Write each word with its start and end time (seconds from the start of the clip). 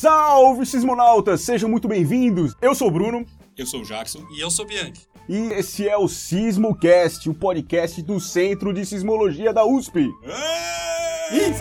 salve, 0.00 0.64
sismonautas! 0.64 1.40
Sejam 1.40 1.68
muito 1.68 1.88
bem-vindos. 1.88 2.54
Eu 2.62 2.72
sou 2.72 2.86
o 2.86 2.90
Bruno. 2.90 3.26
Eu 3.56 3.66
sou 3.66 3.80
o 3.80 3.84
Jackson. 3.84 4.24
E 4.30 4.40
eu 4.40 4.48
sou 4.48 4.64
o 4.64 4.68
Bianchi. 4.68 5.08
E 5.28 5.52
esse 5.54 5.88
é 5.88 5.96
o 5.96 6.06
Sismocast, 6.06 7.28
o 7.28 7.34
podcast 7.34 8.00
do 8.02 8.20
Centro 8.20 8.72
de 8.72 8.86
Sismologia 8.86 9.52
da 9.52 9.66
USP. 9.66 10.08
Isso, 11.32 11.60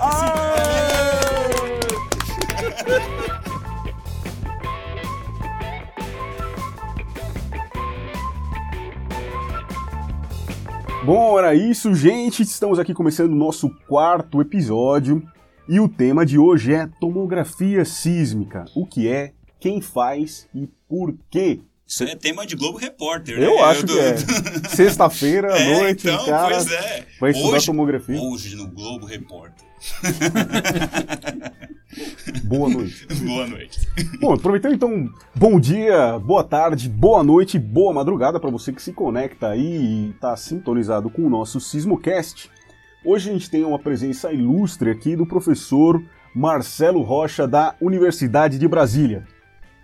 Bom, 11.03 11.39
era 11.39 11.55
isso, 11.55 11.95
gente. 11.95 12.43
Estamos 12.43 12.77
aqui 12.77 12.93
começando 12.93 13.31
o 13.31 13.35
nosso 13.35 13.67
quarto 13.87 14.39
episódio. 14.41 15.27
E 15.67 15.79
o 15.79 15.89
tema 15.89 16.25
de 16.25 16.37
hoje 16.39 16.73
é 16.73 16.87
tomografia 16.99 17.83
sísmica. 17.83 18.65
O 18.75 18.85
que 18.85 19.07
é, 19.09 19.33
quem 19.59 19.81
faz 19.81 20.47
e 20.55 20.69
por 20.87 21.13
quê? 21.29 21.59
Isso 21.85 22.03
é 22.03 22.15
tema 22.15 22.45
de 22.45 22.55
Globo 22.55 22.77
Repórter, 22.77 23.37
Eu 23.39 23.55
né? 23.57 23.61
acho 23.63 23.85
do- 23.85 23.93
que 23.93 23.99
é. 23.99 24.17
Sexta-feira 24.75 25.53
à 25.53 25.57
É, 25.57 25.79
noite, 25.79 26.07
então, 26.07 26.25
cara 26.25 26.55
pois 26.55 26.71
é. 26.71 27.05
vai 27.19 27.31
estudar 27.31 27.57
Hoje- 27.57 27.65
tomografia. 27.65 28.21
Hoje 28.21 28.55
no 28.55 28.67
Globo 28.67 29.05
Repórter. 29.05 29.65
Boa 32.43 32.69
noite. 32.69 33.05
Boa 33.23 33.47
noite. 33.47 33.79
Bom, 34.19 34.33
aproveitando 34.33 34.73
então, 34.75 35.09
bom 35.33 35.59
dia, 35.59 36.19
boa 36.19 36.43
tarde, 36.43 36.89
boa 36.89 37.23
noite, 37.23 37.57
boa 37.57 37.93
madrugada 37.93 38.39
para 38.39 38.49
você 38.49 38.73
que 38.73 38.81
se 38.81 38.91
conecta 38.91 39.49
aí 39.49 39.61
e 39.61 40.09
está 40.09 40.35
sintonizado 40.35 41.09
com 41.09 41.23
o 41.23 41.29
nosso 41.29 41.59
Sismocast. 41.59 42.49
Hoje 43.09 43.29
a 43.29 43.31
gente 43.33 43.49
tem 43.49 43.63
uma 43.63 43.79
presença 43.79 44.33
ilustre 44.33 44.91
aqui 44.91 45.15
do 45.15 45.25
professor 45.25 46.03
Marcelo 46.35 47.01
Rocha 47.03 47.47
da 47.47 47.73
Universidade 47.79 48.59
de 48.59 48.67
Brasília. 48.67 49.25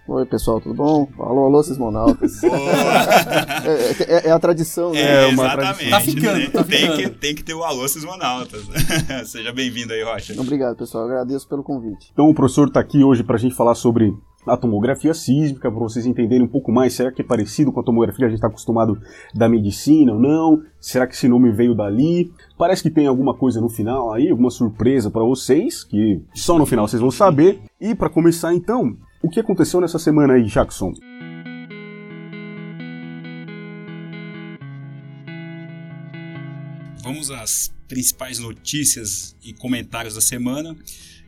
Oi, 0.10 0.26
pessoal, 0.26 0.60
tudo 0.60 0.76
bom? 0.76 1.08
Alô, 1.18 1.46
alô, 1.46 1.64
sismonautas. 1.64 2.42
Boa. 2.42 2.52
é, 3.64 4.14
é- 4.14 4.28
é 4.28 4.32
a 4.32 4.38
tradição, 4.38 4.92
né? 4.92 5.24
É, 5.24 5.28
uma 5.28 5.46
exatamente. 5.46 5.90
Tá 5.90 6.00
ficando, 6.02 6.38
né? 6.38 6.50
tá 6.50 6.64
tem, 6.66 6.80
ficando. 6.80 6.98
que, 6.98 7.10
tem 7.12 7.36
que 7.36 7.44
ter 7.44 7.54
o 7.54 7.64
alô 7.64 7.88
sismonautas. 7.88 8.62
Seja 9.26 9.54
bem-vindo 9.54 9.94
aí, 9.94 10.04
Rocha. 10.04 10.34
Obrigado, 10.38 10.76
pessoal. 10.76 11.06
Agradeço 11.06 11.48
pelo 11.48 11.64
convite. 11.64 12.10
Então 12.12 12.30
o 12.30 12.34
professor 12.34 12.68
está 12.68 12.82
aqui 12.82 13.06
hoje 13.06 13.24
para 13.24 13.38
a 13.38 13.40
gente 13.40 13.56
falar 13.56 13.76
sobre 13.76 14.14
a 14.46 14.58
tomografia 14.58 15.14
sísmica, 15.14 15.72
para 15.72 15.80
vocês 15.80 16.06
entenderem 16.06 16.46
um 16.46 16.50
pouco 16.50 16.72
mais, 16.72 16.94
será 16.94 17.12
que 17.12 17.22
é 17.22 17.26
parecido 17.26 17.72
com 17.72 17.80
a 17.80 17.84
tomografia 17.84 18.20
que 18.20 18.26
a 18.26 18.30
gente 18.30 18.38
está 18.38 18.48
acostumado 18.48 19.00
da 19.34 19.48
medicina 19.48 20.14
ou 20.14 20.20
não? 20.20 20.64
Será 20.80 21.08
que 21.08 21.16
esse 21.16 21.28
nome 21.28 21.52
veio 21.52 21.74
dali? 21.74 22.32
Parece 22.58 22.84
que 22.84 22.90
tem 22.90 23.08
alguma 23.08 23.34
coisa 23.34 23.62
no 23.62 23.70
final 23.70 24.14
aí, 24.14 24.30
alguma 24.30 24.50
surpresa 24.50 25.10
para 25.10 25.24
vocês, 25.24 25.84
que 25.84 26.22
só 26.34 26.58
no 26.58 26.66
final 26.66 26.88
vocês 26.88 27.02
vão 27.02 27.12
saber. 27.12 27.62
E 27.80 27.96
para 27.96 28.10
começar 28.10 28.54
então, 28.54 28.98
o 29.22 29.30
que 29.30 29.40
aconteceu 29.40 29.80
nessa 29.80 29.98
semana 29.98 30.34
aí, 30.34 30.44
Jackson? 30.44 30.94
Vamos 37.04 37.32
às 37.32 37.74
principais 37.88 38.40
notícias 38.40 39.36
e 39.44 39.54
comentários 39.54 40.16
da 40.16 40.22
semana. 40.22 40.76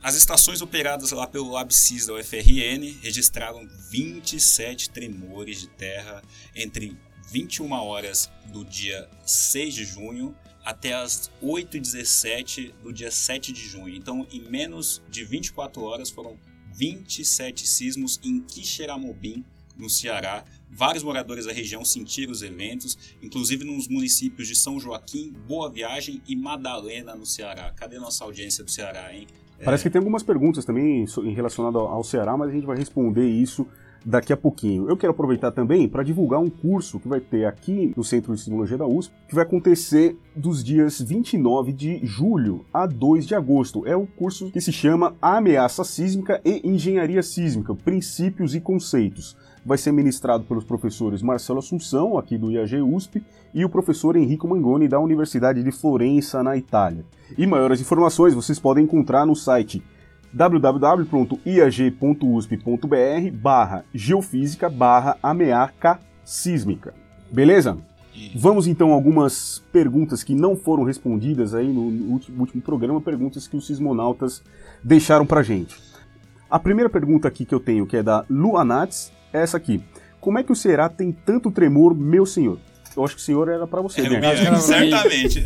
As 0.00 0.14
estações 0.14 0.62
operadas 0.62 1.10
lá 1.10 1.26
pelo 1.26 1.50
LabSys 1.50 2.06
da 2.06 2.14
UFRN 2.14 2.98
registraram 3.02 3.68
27 3.90 4.90
tremores 4.90 5.60
de 5.60 5.66
terra 5.66 6.22
entre 6.54 6.96
21 7.30 7.72
horas 7.72 8.30
do 8.46 8.64
dia 8.64 9.08
6 9.26 9.74
de 9.74 9.84
junho 9.84 10.36
até 10.64 10.94
as 10.94 11.30
8h17 11.42 12.74
do 12.82 12.92
dia 12.92 13.10
7 13.10 13.52
de 13.52 13.66
junho. 13.66 13.94
Então, 13.94 14.26
em 14.30 14.40
menos 14.42 15.02
de 15.10 15.24
24 15.24 15.82
horas 15.82 16.10
foram 16.10 16.38
27 16.74 17.66
sismos 17.66 18.20
em 18.22 18.40
Quixeramobim, 18.40 19.44
no 19.76 19.88
Ceará. 19.88 20.44
Vários 20.70 21.02
moradores 21.02 21.46
da 21.46 21.52
região 21.52 21.84
sentiram 21.84 22.32
os 22.32 22.42
eventos, 22.42 22.98
inclusive 23.22 23.64
nos 23.64 23.88
municípios 23.88 24.46
de 24.48 24.54
São 24.54 24.78
Joaquim, 24.78 25.32
Boa 25.46 25.70
Viagem 25.70 26.20
e 26.26 26.36
Madalena, 26.36 27.14
no 27.14 27.24
Ceará. 27.24 27.72
Cadê 27.72 27.98
nossa 27.98 28.24
audiência 28.24 28.62
do 28.62 28.70
Ceará, 28.70 29.14
hein? 29.14 29.26
Parece 29.64 29.84
que 29.84 29.90
tem 29.90 29.98
algumas 29.98 30.22
perguntas 30.22 30.64
também 30.64 31.04
relacionado 31.34 31.78
ao 31.78 32.04
Ceará, 32.04 32.36
mas 32.36 32.50
a 32.50 32.52
gente 32.52 32.66
vai 32.66 32.76
responder 32.76 33.26
isso 33.26 33.66
daqui 34.04 34.32
a 34.32 34.36
pouquinho. 34.36 34.88
Eu 34.88 34.96
quero 34.96 35.10
aproveitar 35.12 35.50
também 35.50 35.88
para 35.88 36.02
divulgar 36.02 36.40
um 36.40 36.48
curso 36.48 37.00
que 37.00 37.08
vai 37.08 37.20
ter 37.20 37.44
aqui 37.44 37.92
no 37.96 38.04
Centro 38.04 38.34
de 38.34 38.40
Sismologia 38.40 38.78
da 38.78 38.86
USP, 38.86 39.12
que 39.28 39.34
vai 39.34 39.44
acontecer 39.44 40.16
dos 40.34 40.62
dias 40.62 41.00
29 41.00 41.72
de 41.72 42.00
julho 42.04 42.64
a 42.72 42.86
2 42.86 43.26
de 43.26 43.34
agosto. 43.34 43.86
É 43.86 43.96
o 43.96 44.06
curso 44.06 44.50
que 44.50 44.60
se 44.60 44.72
chama 44.72 45.14
Ameaça 45.20 45.84
Sísmica 45.84 46.40
e 46.44 46.60
Engenharia 46.64 47.22
Sísmica, 47.22 47.74
Princípios 47.74 48.54
e 48.54 48.60
Conceitos. 48.60 49.36
Vai 49.68 49.76
ser 49.76 49.92
ministrado 49.92 50.44
pelos 50.44 50.64
professores 50.64 51.20
Marcelo 51.20 51.58
Assunção, 51.58 52.16
aqui 52.16 52.38
do 52.38 52.50
IAG 52.50 52.80
USP, 52.80 53.22
e 53.52 53.66
o 53.66 53.68
professor 53.68 54.16
Enrico 54.16 54.48
Mangoni, 54.48 54.88
da 54.88 54.98
Universidade 54.98 55.62
de 55.62 55.70
Florença, 55.70 56.42
na 56.42 56.56
Itália. 56.56 57.04
E 57.36 57.46
maiores 57.46 57.78
informações 57.78 58.32
vocês 58.32 58.58
podem 58.58 58.84
encontrar 58.84 59.26
no 59.26 59.36
site 59.36 59.82
www.iag.usp.br 60.32 61.42
barra 63.34 63.84
geofísica 63.92 64.70
barra 64.70 65.18
ameaca 65.22 66.00
sísmica. 66.24 66.94
Beleza? 67.30 67.76
Vamos 68.34 68.66
então 68.66 68.92
a 68.92 68.94
algumas 68.94 69.62
perguntas 69.70 70.24
que 70.24 70.34
não 70.34 70.56
foram 70.56 70.82
respondidas 70.82 71.52
aí 71.52 71.70
no, 71.70 71.82
último, 72.10 72.40
último 72.40 72.62
programa, 72.62 73.02
perguntas 73.02 73.46
que 73.46 73.54
os 73.54 73.66
sismonautas 73.66 74.42
deixaram 74.82 75.26
pra 75.26 75.42
gente. 75.42 75.76
A 76.50 76.58
primeira 76.58 76.88
pergunta 76.88 77.28
aqui 77.28 77.44
que 77.44 77.54
eu 77.54 77.60
tenho, 77.60 77.86
que 77.86 77.98
é 77.98 78.02
da 78.02 78.24
Luanats, 78.30 79.12
essa 79.32 79.56
aqui. 79.56 79.82
Como 80.20 80.38
é 80.38 80.42
que 80.42 80.52
o 80.52 80.56
Ceará 80.56 80.88
tem 80.88 81.12
tanto 81.12 81.50
tremor, 81.50 81.94
meu 81.94 82.26
senhor? 82.26 82.58
Eu 82.96 83.04
acho 83.04 83.14
que 83.14 83.20
o 83.22 83.24
senhor 83.24 83.48
era 83.48 83.66
pra 83.66 83.80
você, 83.80 84.00
É, 84.00 84.08
né? 84.20 84.36
certamente. 84.60 85.44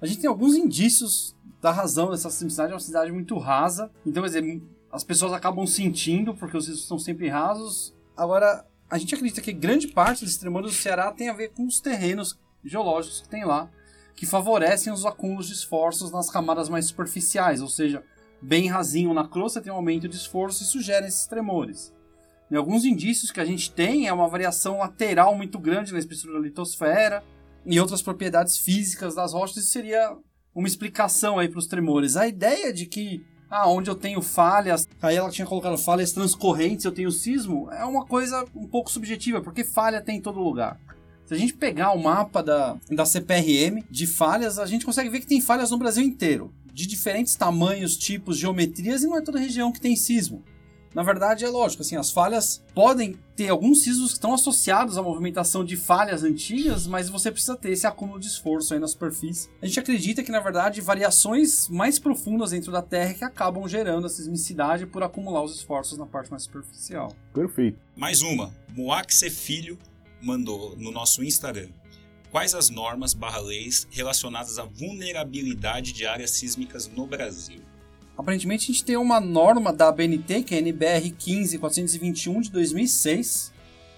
A 0.00 0.06
gente 0.06 0.20
tem 0.20 0.28
alguns 0.28 0.54
indícios 0.54 1.34
da 1.60 1.70
razão 1.70 2.10
dessa 2.10 2.30
cidade, 2.30 2.72
é 2.72 2.74
uma 2.74 2.80
cidade 2.80 3.12
muito 3.12 3.36
rasa. 3.38 3.90
Então, 4.04 4.22
quer 4.22 4.28
dizer, 4.28 4.62
as 4.90 5.04
pessoas 5.04 5.32
acabam 5.32 5.66
sentindo, 5.66 6.34
porque 6.34 6.56
os 6.56 6.68
riscos 6.68 6.88
são 6.88 6.98
sempre 6.98 7.28
rasos. 7.28 7.94
Agora, 8.16 8.64
a 8.90 8.98
gente 8.98 9.14
acredita 9.14 9.40
que 9.40 9.52
grande 9.52 9.88
parte 9.88 10.24
desses 10.24 10.38
tremores 10.38 10.70
do 10.70 10.76
Ceará 10.76 11.12
tem 11.12 11.28
a 11.28 11.32
ver 11.34 11.50
com 11.50 11.66
os 11.66 11.80
terrenos 11.80 12.38
geológicos 12.64 13.20
que 13.22 13.28
tem 13.28 13.44
lá, 13.44 13.70
que 14.14 14.26
favorecem 14.26 14.92
os 14.92 15.06
acúmulos 15.06 15.46
de 15.46 15.54
esforços 15.54 16.10
nas 16.10 16.28
camadas 16.30 16.68
mais 16.68 16.86
superficiais, 16.86 17.62
ou 17.62 17.68
seja, 17.68 18.02
bem 18.42 18.68
rasinho 18.68 19.14
na 19.14 19.26
crosta 19.26 19.60
tem 19.60 19.72
um 19.72 19.76
aumento 19.76 20.08
de 20.08 20.16
esforço 20.16 20.62
e 20.62 20.66
isso 20.66 20.80
gera 20.82 21.06
esses 21.06 21.26
tremores. 21.26 21.92
Alguns 22.56 22.84
indícios 22.84 23.30
que 23.30 23.40
a 23.40 23.44
gente 23.44 23.70
tem 23.72 24.08
é 24.08 24.12
uma 24.12 24.28
variação 24.28 24.78
lateral 24.78 25.34
muito 25.36 25.58
grande 25.58 25.92
na 25.92 25.98
espessura 25.98 26.34
da 26.34 26.40
litosfera, 26.40 27.22
e 27.64 27.78
outras 27.78 28.02
propriedades 28.02 28.56
físicas 28.58 29.14
das 29.14 29.32
rochas, 29.32 29.58
isso 29.58 29.72
seria 29.72 30.16
uma 30.54 30.66
explicação 30.66 31.38
aí 31.38 31.48
para 31.48 31.58
os 31.58 31.66
tremores. 31.66 32.16
A 32.16 32.26
ideia 32.26 32.72
de 32.72 32.86
que 32.86 33.24
ah, 33.50 33.68
onde 33.68 33.90
eu 33.90 33.94
tenho 33.94 34.22
falhas, 34.22 34.88
aí 35.02 35.16
ela 35.16 35.30
tinha 35.30 35.46
colocado 35.46 35.76
falhas 35.76 36.12
transcorrentes, 36.12 36.84
eu 36.84 36.92
tenho 36.92 37.10
sismo, 37.10 37.68
é 37.72 37.84
uma 37.84 38.06
coisa 38.06 38.44
um 38.54 38.66
pouco 38.66 38.90
subjetiva, 38.90 39.40
porque 39.40 39.64
falha 39.64 40.00
tem 40.00 40.18
em 40.18 40.20
todo 40.20 40.40
lugar. 40.40 40.80
Se 41.26 41.34
a 41.34 41.36
gente 41.36 41.54
pegar 41.54 41.92
o 41.92 42.02
mapa 42.02 42.42
da, 42.42 42.76
da 42.90 43.04
CPRM 43.04 43.84
de 43.90 44.06
falhas, 44.06 44.58
a 44.58 44.66
gente 44.66 44.84
consegue 44.84 45.10
ver 45.10 45.20
que 45.20 45.26
tem 45.26 45.40
falhas 45.40 45.70
no 45.70 45.78
Brasil 45.78 46.02
inteiro, 46.02 46.52
de 46.72 46.86
diferentes 46.86 47.34
tamanhos, 47.34 47.96
tipos, 47.96 48.36
geometrias, 48.36 49.02
e 49.02 49.06
não 49.06 49.18
é 49.18 49.20
toda 49.20 49.38
região 49.38 49.72
que 49.72 49.80
tem 49.80 49.96
sismo. 49.96 50.42
Na 50.94 51.04
verdade, 51.04 51.44
é 51.44 51.48
lógico, 51.48 51.82
assim, 51.82 51.96
as 51.96 52.10
falhas 52.10 52.62
podem 52.74 53.16
ter 53.36 53.48
alguns 53.48 53.84
sismos 53.84 54.08
que 54.08 54.14
estão 54.14 54.34
associados 54.34 54.98
à 54.98 55.02
movimentação 55.02 55.64
de 55.64 55.76
falhas 55.76 56.24
antigas, 56.24 56.86
mas 56.86 57.08
você 57.08 57.30
precisa 57.30 57.56
ter 57.56 57.70
esse 57.70 57.86
acúmulo 57.86 58.18
de 58.18 58.26
esforço 58.26 58.74
aí 58.74 58.80
na 58.80 58.88
superfície. 58.88 59.48
A 59.62 59.66
gente 59.66 59.78
acredita 59.78 60.22
que, 60.22 60.32
na 60.32 60.40
verdade, 60.40 60.80
variações 60.80 61.68
mais 61.68 61.98
profundas 61.98 62.50
dentro 62.50 62.72
da 62.72 62.82
Terra 62.82 63.14
que 63.14 63.24
acabam 63.24 63.66
gerando 63.68 64.06
a 64.06 64.10
sismicidade 64.10 64.84
por 64.84 65.02
acumular 65.02 65.42
os 65.42 65.54
esforços 65.54 65.96
na 65.96 66.06
parte 66.06 66.30
mais 66.30 66.42
superficial. 66.42 67.14
Perfeito. 67.32 67.78
Mais 67.96 68.20
uma. 68.20 68.52
Moaxe 68.74 69.30
Filho 69.30 69.78
mandou 70.20 70.76
no 70.76 70.90
nosso 70.90 71.22
Instagram. 71.22 71.68
Quais 72.30 72.54
as 72.54 72.68
normas 72.68 73.14
barra 73.14 73.40
leis 73.40 73.88
relacionadas 73.90 74.58
à 74.58 74.64
vulnerabilidade 74.64 75.92
de 75.92 76.06
áreas 76.06 76.30
sísmicas 76.32 76.88
no 76.88 77.06
Brasil? 77.06 77.60
Aparentemente 78.20 78.64
a 78.64 78.66
gente 78.66 78.84
tem 78.84 78.98
uma 78.98 79.18
norma 79.18 79.72
da 79.72 79.88
ABNT, 79.88 80.42
que 80.42 80.54
é 80.54 80.58
a 80.58 80.60
NBR 80.60 81.10
15421 81.12 82.42
de 82.42 82.50
2006. 82.50 83.50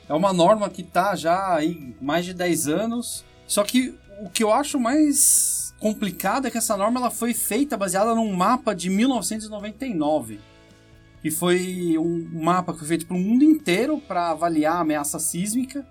É 0.08 0.14
uma 0.14 0.32
norma 0.32 0.70
que 0.70 0.82
está 0.82 1.16
já 1.16 1.56
aí 1.56 1.96
mais 2.00 2.24
de 2.24 2.32
10 2.32 2.68
anos. 2.68 3.24
Só 3.48 3.64
que 3.64 3.92
o 4.20 4.30
que 4.30 4.44
eu 4.44 4.52
acho 4.52 4.78
mais 4.78 5.74
complicado 5.80 6.46
é 6.46 6.52
que 6.52 6.58
essa 6.58 6.76
norma 6.76 7.00
ela 7.00 7.10
foi 7.10 7.34
feita 7.34 7.76
baseada 7.76 8.14
num 8.14 8.32
mapa 8.32 8.76
de 8.76 8.88
1999. 8.90 10.38
Que 11.20 11.30
foi 11.32 11.98
um 11.98 12.44
mapa 12.44 12.74
que 12.74 12.78
foi 12.78 12.88
feito 12.88 13.08
para 13.08 13.16
o 13.16 13.20
mundo 13.20 13.42
inteiro 13.42 14.00
para 14.06 14.30
avaliar 14.30 14.76
a 14.76 14.80
ameaça 14.82 15.18
sísmica. 15.18 15.84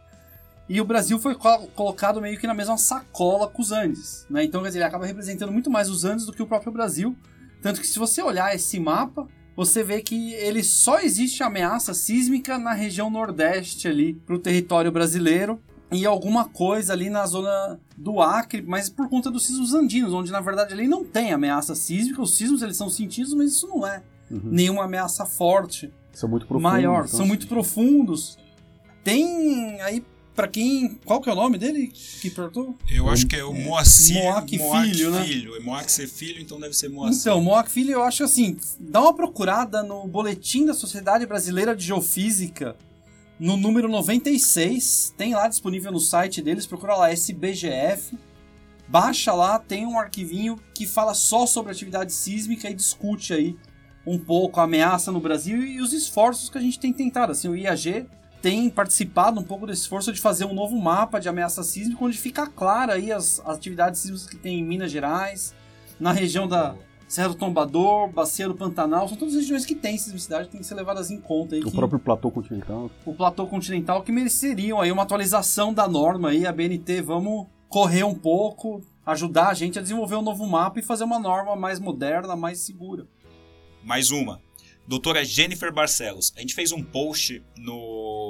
E 0.69 0.79
o 0.79 0.85
Brasil 0.85 1.19
foi 1.19 1.35
colocado 1.75 2.21
meio 2.21 2.39
que 2.39 2.47
na 2.47 2.53
mesma 2.53 2.77
sacola 2.77 3.49
com 3.49 3.61
os 3.61 3.73
Andes. 3.73 4.25
Né? 4.29 4.45
Então, 4.45 4.61
quer 4.61 4.69
dizer, 4.69 4.79
ele 4.79 4.85
acaba 4.85 5.05
representando 5.05 5.51
muito 5.51 5.69
mais 5.69 5.89
os 5.89 6.05
Andes 6.05 6.25
do 6.25 6.31
que 6.31 6.41
o 6.41 6.47
próprio 6.47 6.71
Brasil. 6.71 7.13
Tanto 7.61 7.79
que 7.79 7.87
se 7.87 7.99
você 7.99 8.21
olhar 8.21 8.53
esse 8.55 8.79
mapa, 8.79 9.27
você 9.55 9.83
vê 9.83 10.01
que 10.01 10.33
ele 10.33 10.63
só 10.63 10.99
existe 10.99 11.43
ameaça 11.43 11.93
sísmica 11.93 12.57
na 12.57 12.73
região 12.73 13.09
nordeste 13.09 13.87
ali, 13.87 14.13
para 14.13 14.35
o 14.35 14.39
território 14.39 14.91
brasileiro, 14.91 15.61
e 15.91 16.05
alguma 16.05 16.45
coisa 16.45 16.93
ali 16.93 17.09
na 17.09 17.25
zona 17.25 17.79
do 17.97 18.21
Acre, 18.21 18.61
mas 18.61 18.89
por 18.89 19.09
conta 19.09 19.29
dos 19.29 19.45
sismos 19.45 19.73
andinos, 19.73 20.13
onde 20.13 20.31
na 20.31 20.39
verdade 20.39 20.73
ali 20.73 20.87
não 20.87 21.03
tem 21.03 21.33
ameaça 21.33 21.75
sísmica, 21.75 22.21
os 22.21 22.35
sismos 22.37 22.61
eles 22.61 22.77
são 22.77 22.89
sentidos, 22.89 23.33
mas 23.33 23.51
isso 23.51 23.67
não 23.67 23.85
é 23.85 24.01
uhum. 24.31 24.41
nenhuma 24.43 24.85
ameaça 24.85 25.25
forte. 25.25 25.91
São 26.13 26.29
muito 26.29 26.47
profundos. 26.47 26.71
Maior, 26.71 27.05
então, 27.05 27.17
são 27.17 27.27
muito 27.27 27.47
profundos. 27.47 28.37
Tem 29.03 29.81
aí 29.81 30.03
Pra 30.35 30.47
quem. 30.47 30.99
Qual 31.05 31.19
que 31.19 31.29
é 31.29 31.33
o 31.33 31.35
nome 31.35 31.57
dele 31.57 31.87
que 31.87 32.29
perguntou? 32.29 32.75
Eu 32.89 33.09
acho 33.09 33.27
que 33.27 33.35
é 33.35 33.43
o 33.43 33.53
Moacir. 33.53 34.23
Moac 34.23 34.49
Filho, 34.57 35.11
né? 35.11 35.23
Filho. 35.25 35.55
É 35.55 35.59
Moac 35.59 35.91
ser 35.91 36.07
filho, 36.07 36.41
então 36.41 36.59
deve 36.59 36.73
ser 36.73 36.89
Moacir. 36.89 37.21
Então, 37.21 37.41
Moac 37.41 37.69
Filho, 37.69 37.91
eu 37.91 38.03
acho 38.03 38.23
assim. 38.23 38.57
Dá 38.79 39.01
uma 39.01 39.13
procurada 39.13 39.83
no 39.83 40.07
boletim 40.07 40.65
da 40.65 40.73
Sociedade 40.73 41.25
Brasileira 41.25 41.75
de 41.75 41.85
Geofísica, 41.85 42.77
no 43.39 43.57
número 43.57 43.89
96. 43.89 45.13
Tem 45.17 45.33
lá 45.33 45.47
disponível 45.47 45.91
no 45.91 45.99
site 45.99 46.41
deles. 46.41 46.65
Procura 46.65 46.95
lá 46.95 47.11
SBGF. 47.11 48.17
Baixa 48.87 49.33
lá, 49.33 49.57
tem 49.57 49.85
um 49.85 49.97
arquivinho 49.97 50.59
que 50.73 50.85
fala 50.85 51.13
só 51.13 51.45
sobre 51.45 51.71
atividade 51.71 52.11
sísmica 52.11 52.69
e 52.69 52.73
discute 52.73 53.33
aí 53.33 53.55
um 54.05 54.17
pouco 54.17 54.59
a 54.59 54.63
ameaça 54.63 55.11
no 55.11 55.19
Brasil 55.19 55.63
e 55.63 55.79
os 55.79 55.93
esforços 55.93 56.49
que 56.49 56.57
a 56.57 56.61
gente 56.61 56.79
tem 56.79 56.91
tentado. 56.91 57.31
Assim, 57.31 57.47
o 57.47 57.55
IAG 57.55 58.05
tem 58.41 58.69
participado 58.69 59.39
um 59.39 59.43
pouco 59.43 59.67
desse 59.67 59.81
esforço 59.81 60.11
de 60.11 60.19
fazer 60.19 60.45
um 60.45 60.53
novo 60.53 60.75
mapa 60.75 61.19
de 61.19 61.29
ameaça 61.29 61.61
sísmica, 61.63 62.03
onde 62.03 62.17
fica 62.17 62.47
clara 62.47 62.93
aí 62.93 63.11
as, 63.11 63.39
as 63.41 63.57
atividades 63.57 64.01
sísmicas 64.01 64.27
que 64.27 64.35
tem 64.35 64.59
em 64.59 64.63
Minas 64.63 64.91
Gerais, 64.91 65.53
na 65.99 66.11
região 66.11 66.47
da 66.47 66.75
Serra 67.07 67.29
do 67.29 67.35
Tombador, 67.35 68.07
Bacia 68.09 68.47
do 68.47 68.55
Pantanal, 68.55 69.07
são 69.07 69.17
todas 69.17 69.35
as 69.35 69.41
regiões 69.41 69.65
que 69.65 69.75
têm 69.75 69.97
sismicidade, 69.97 70.45
que 70.45 70.53
têm 70.53 70.61
que 70.61 70.65
ser 70.65 70.75
levadas 70.75 71.11
em 71.11 71.19
conta. 71.19 71.55
Aí, 71.55 71.61
o 71.61 71.71
próprio 71.71 71.99
platô 71.99 72.31
continental. 72.31 72.89
O 73.05 73.13
platô 73.13 73.45
continental 73.45 74.01
que 74.01 74.11
mereceriam 74.11 74.81
aí 74.81 74.91
uma 74.91 75.03
atualização 75.03 75.73
da 75.73 75.87
norma 75.87 76.29
aí, 76.29 76.47
a 76.47 76.51
BNT, 76.51 77.01
vamos 77.01 77.47
correr 77.69 78.03
um 78.03 78.15
pouco, 78.15 78.81
ajudar 79.05 79.49
a 79.49 79.53
gente 79.53 79.77
a 79.77 79.81
desenvolver 79.81 80.15
um 80.15 80.21
novo 80.21 80.47
mapa 80.47 80.79
e 80.79 80.83
fazer 80.83 81.03
uma 81.03 81.19
norma 81.19 81.55
mais 81.55 81.79
moderna, 81.79 82.35
mais 82.35 82.59
segura. 82.59 83.05
Mais 83.83 84.09
uma 84.09 84.41
doutora 84.87 85.23
Jennifer 85.23 85.73
Barcelos. 85.73 86.33
A 86.35 86.41
gente 86.41 86.53
fez 86.53 86.71
um 86.71 86.83
post 86.83 87.41
no, 87.57 87.73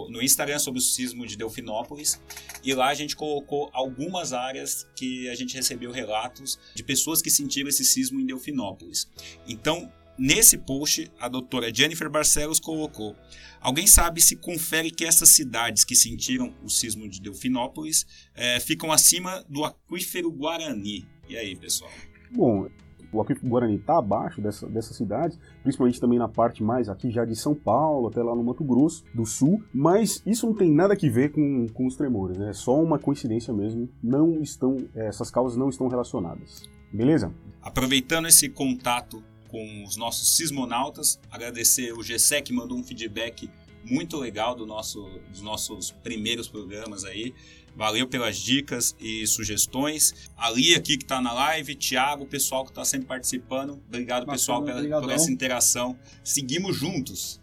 no 0.09 0.21
Instagram 0.21 0.59
sobre 0.59 0.79
o 0.79 0.81
sismo 0.81 1.25
de 1.25 1.37
Delfinópolis 1.37 2.21
e 2.63 2.73
lá 2.73 2.87
a 2.87 2.93
gente 2.93 3.15
colocou 3.15 3.69
algumas 3.73 4.33
áreas 4.33 4.87
que 4.95 5.29
a 5.29 5.35
gente 5.35 5.55
recebeu 5.55 5.91
relatos 5.91 6.59
de 6.75 6.83
pessoas 6.83 7.21
que 7.21 7.29
sentiram 7.29 7.69
esse 7.69 7.83
sismo 7.83 8.19
em 8.19 8.25
Delfinópolis. 8.25 9.09
Então, 9.47 9.91
nesse 10.17 10.57
post, 10.57 11.11
a 11.19 11.27
doutora 11.27 11.73
Jennifer 11.73 12.09
Barcelos 12.09 12.59
colocou: 12.59 13.15
Alguém 13.59 13.87
sabe 13.87 14.21
se 14.21 14.35
confere 14.35 14.91
que 14.91 15.05
essas 15.05 15.29
cidades 15.29 15.83
que 15.83 15.95
sentiram 15.95 16.53
o 16.63 16.69
sismo 16.69 17.07
de 17.09 17.21
Delfinópolis 17.21 18.05
é, 18.35 18.59
ficam 18.59 18.91
acima 18.91 19.43
do 19.49 19.65
aquífero 19.65 20.31
Guarani? 20.31 21.07
E 21.27 21.37
aí, 21.37 21.55
pessoal? 21.55 21.91
Bom, 22.31 22.69
o 23.11 23.21
aquífero 23.21 23.47
Guarani 23.47 23.75
está 23.75 23.97
abaixo 23.97 24.41
dessa, 24.41 24.67
dessas 24.67 24.95
cidades, 24.95 25.37
principalmente 25.63 25.99
também 25.99 26.19
na 26.19 26.27
parte 26.27 26.63
mais 26.63 26.89
aqui 26.89 27.09
já 27.09 27.25
de 27.25 27.35
São 27.35 27.53
Paulo, 27.53 28.07
até 28.07 28.21
lá 28.21 28.35
no 28.35 28.43
Mato 28.43 28.63
Grosso 28.63 29.03
do 29.13 29.25
Sul, 29.25 29.63
mas 29.73 30.21
isso 30.25 30.45
não 30.45 30.53
tem 30.53 30.71
nada 30.71 30.95
que 30.95 31.09
ver 31.09 31.31
com, 31.31 31.67
com 31.69 31.85
os 31.85 31.95
tremores, 31.95 32.37
né? 32.37 32.49
é 32.49 32.53
só 32.53 32.81
uma 32.81 32.97
coincidência 32.97 33.53
mesmo, 33.53 33.89
não 34.01 34.41
estão, 34.41 34.77
é, 34.95 35.07
essas 35.07 35.29
causas 35.29 35.57
não 35.57 35.69
estão 35.69 35.87
relacionadas. 35.87 36.69
Beleza? 36.91 37.33
Aproveitando 37.61 38.27
esse 38.27 38.49
contato 38.49 39.23
com 39.47 39.83
os 39.83 39.97
nossos 39.97 40.35
sismonautas, 40.35 41.19
agradecer 41.29 41.93
o 41.93 41.99
GSEC 41.99 42.47
que 42.47 42.53
mandou 42.53 42.77
um 42.77 42.83
feedback 42.83 43.49
muito 43.83 44.17
legal 44.17 44.55
do 44.55 44.65
nosso, 44.65 45.09
dos 45.29 45.41
nossos 45.41 45.91
primeiros 45.91 46.47
programas 46.47 47.03
aí. 47.03 47.33
Valeu 47.75 48.07
pelas 48.07 48.37
dicas 48.37 48.95
e 48.99 49.25
sugestões. 49.25 50.29
Ali 50.37 50.75
aqui 50.75 50.97
que 50.97 51.03
está 51.03 51.21
na 51.21 51.33
live, 51.33 51.75
Thiago, 51.75 52.25
pessoal 52.25 52.63
que 52.63 52.71
está 52.71 52.83
sempre 52.83 53.07
participando. 53.07 53.81
Obrigado, 53.87 54.21
Bacana, 54.21 54.37
pessoal, 54.37 54.63
pela, 54.63 55.01
por 55.01 55.11
essa 55.11 55.31
interação. 55.31 55.97
Seguimos 56.23 56.75
juntos. 56.75 57.41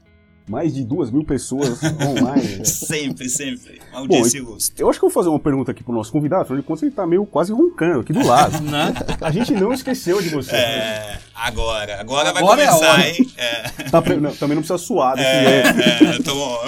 Mais 0.48 0.72
de 0.72 0.82
duas 0.82 1.10
mil 1.10 1.24
pessoas 1.24 1.78
online. 2.00 2.56
Né? 2.56 2.64
sempre, 2.64 3.28
sempre. 3.28 3.80
Audiência 3.92 4.42
Bom, 4.42 4.56
Eu 4.78 4.88
acho 4.88 4.98
que 4.98 5.04
eu 5.04 5.10
vou 5.10 5.14
fazer 5.14 5.28
uma 5.28 5.38
pergunta 5.38 5.72
aqui 5.72 5.84
pro 5.84 5.92
nosso 5.92 6.10
convidado, 6.10 6.42
afinal 6.42 6.60
de 6.60 6.66
contas 6.66 6.82
ele 6.82 6.90
está 6.90 7.06
meio 7.06 7.26
quase 7.26 7.52
roncando 7.52 8.00
aqui 8.00 8.12
do 8.12 8.26
lado. 8.26 8.58
Né? 8.68 8.92
A 9.20 9.30
gente 9.30 9.52
não 9.52 9.72
esqueceu 9.72 10.20
de 10.20 10.28
você. 10.30 10.54
É, 10.54 11.18
agora. 11.34 12.00
Agora, 12.00 12.30
agora 12.30 12.32
vai 12.32 12.64
é 12.64 12.66
começar, 12.66 13.00
é 13.00 13.10
hein? 13.10 13.30
É. 13.36 13.62
Tá, 13.90 14.02
não, 14.20 14.34
também 14.34 14.54
não 14.54 14.62
precisa 14.62 14.78
suar 14.78 15.18
é, 15.18 15.64
jeito. 15.64 15.80
É, 15.80 16.22
tô 16.22 16.34
bom. 16.34 16.58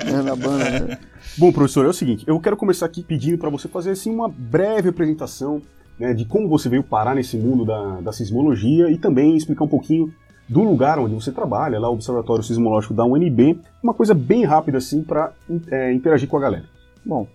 É 0.06 0.22
na 0.22 0.36
banda, 0.36 0.70
né? 0.70 0.98
Bom, 1.40 1.50
professor, 1.50 1.86
é 1.86 1.88
o 1.88 1.92
seguinte, 1.94 2.22
eu 2.26 2.38
quero 2.38 2.54
começar 2.54 2.84
aqui 2.84 3.02
pedindo 3.02 3.38
para 3.38 3.48
você 3.48 3.66
fazer 3.66 3.92
assim 3.92 4.10
uma 4.14 4.28
breve 4.28 4.90
apresentação 4.90 5.62
né, 5.98 6.12
de 6.12 6.26
como 6.26 6.46
você 6.46 6.68
veio 6.68 6.84
parar 6.84 7.14
nesse 7.14 7.34
mundo 7.38 7.64
da, 7.64 7.98
da 8.02 8.12
sismologia 8.12 8.90
e 8.90 8.98
também 8.98 9.34
explicar 9.34 9.64
um 9.64 9.68
pouquinho 9.68 10.12
do 10.46 10.60
lugar 10.62 10.98
onde 10.98 11.14
você 11.14 11.32
trabalha, 11.32 11.80
lá 11.80 11.88
o 11.88 11.94
Observatório 11.94 12.44
Sismológico 12.44 12.92
da 12.92 13.06
UNB, 13.06 13.58
uma 13.82 13.94
coisa 13.94 14.12
bem 14.12 14.44
rápida 14.44 14.76
assim 14.76 15.02
para 15.02 15.32
é, 15.70 15.90
interagir 15.94 16.28
com 16.28 16.36
a 16.36 16.40
galera. 16.40 16.66
Bom, 17.06 17.26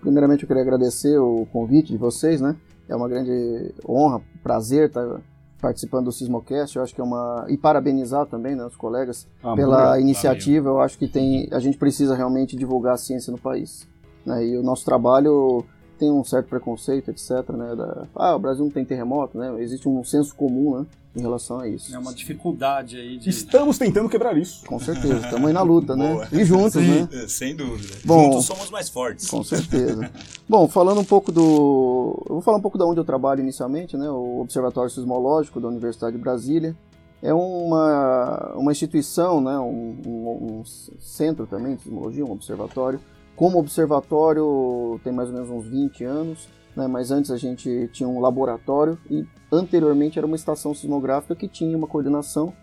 primeiramente 0.00 0.44
eu 0.44 0.46
queria 0.46 0.62
agradecer 0.62 1.18
o 1.18 1.44
convite 1.52 1.90
de 1.90 1.98
vocês, 1.98 2.40
né? 2.40 2.54
É 2.88 2.94
uma 2.94 3.08
grande 3.08 3.74
honra, 3.84 4.20
prazer 4.40 4.86
estar 4.86 5.20
participando 5.60 6.06
do 6.06 6.12
Sismocast, 6.12 6.76
eu 6.76 6.82
acho 6.82 6.94
que 6.94 7.00
é 7.00 7.04
uma 7.04 7.44
e 7.48 7.56
parabenizar 7.56 8.26
também 8.26 8.54
né, 8.54 8.64
os 8.64 8.76
colegas 8.76 9.26
ah, 9.42 9.54
pela 9.54 10.00
iniciativa. 10.00 10.68
Eu 10.68 10.80
acho 10.80 10.98
que 10.98 11.08
tem 11.08 11.48
a 11.50 11.58
gente 11.58 11.76
precisa 11.76 12.14
realmente 12.14 12.56
divulgar 12.56 12.94
a 12.94 12.98
ciência 12.98 13.30
no 13.30 13.38
país. 13.38 13.88
Né, 14.24 14.46
e 14.46 14.56
o 14.56 14.62
nosso 14.62 14.84
trabalho 14.84 15.64
tem 15.98 16.10
um 16.10 16.22
certo 16.22 16.48
preconceito, 16.48 17.10
etc. 17.10 17.50
Né, 17.50 17.74
da, 17.74 18.06
ah, 18.14 18.36
o 18.36 18.38
Brasil 18.38 18.64
não 18.64 18.70
tem 18.70 18.84
terremoto, 18.84 19.36
né? 19.36 19.60
Existe 19.60 19.88
um 19.88 20.04
senso 20.04 20.34
comum, 20.34 20.78
né? 20.78 20.86
Em 21.18 21.22
relação 21.22 21.60
a 21.60 21.68
isso. 21.68 21.94
É 21.94 21.98
uma 21.98 22.14
dificuldade 22.14 22.96
aí. 22.96 23.18
De... 23.18 23.28
Estamos 23.28 23.76
tentando 23.76 24.08
quebrar 24.08 24.36
isso. 24.36 24.64
Com 24.64 24.78
certeza, 24.78 25.16
estamos 25.16 25.46
aí 25.46 25.52
na 25.52 25.62
luta, 25.62 25.96
né? 25.96 26.28
E 26.32 26.44
juntos, 26.44 26.82
Sim, 26.82 27.02
né? 27.02 27.08
Sem 27.28 27.56
dúvida. 27.56 27.96
Bom, 28.04 28.32
juntos 28.32 28.46
somos 28.46 28.70
mais 28.70 28.88
fortes. 28.88 29.28
Com 29.28 29.42
certeza. 29.42 30.10
Bom, 30.48 30.68
falando 30.68 31.00
um 31.00 31.04
pouco 31.04 31.32
do. 31.32 32.22
Eu 32.28 32.34
vou 32.34 32.40
falar 32.40 32.58
um 32.58 32.62
pouco 32.62 32.78
de 32.78 32.84
onde 32.84 33.00
eu 33.00 33.04
trabalho 33.04 33.40
inicialmente, 33.40 33.96
né? 33.96 34.08
O 34.08 34.40
Observatório 34.40 34.90
Sismológico 34.90 35.60
da 35.60 35.68
Universidade 35.68 36.16
de 36.16 36.22
Brasília. 36.22 36.76
É 37.20 37.34
uma, 37.34 38.52
uma 38.54 38.70
instituição, 38.70 39.40
né? 39.40 39.58
Um, 39.58 39.96
um, 40.06 40.60
um 40.60 40.64
centro 41.00 41.46
também 41.46 41.74
de 41.74 41.82
sismologia, 41.82 42.24
um 42.24 42.30
observatório. 42.30 43.00
Como 43.34 43.58
observatório 43.58 45.00
tem 45.02 45.12
mais 45.12 45.28
ou 45.28 45.34
menos 45.34 45.50
uns 45.50 45.66
20 45.66 46.04
anos 46.04 46.48
né? 46.78 46.86
mas 46.86 47.10
antes 47.10 47.32
a 47.32 47.36
gente 47.36 47.90
tinha 47.92 48.08
um 48.08 48.20
laboratório 48.20 48.96
e 49.10 49.26
anteriormente 49.50 50.16
era 50.16 50.26
uma 50.26 50.36
estação 50.36 50.72
sismográfica 50.72 51.34
que 51.34 51.48
tinha 51.48 51.76
uma 51.76 51.88
coordenação 51.88 52.54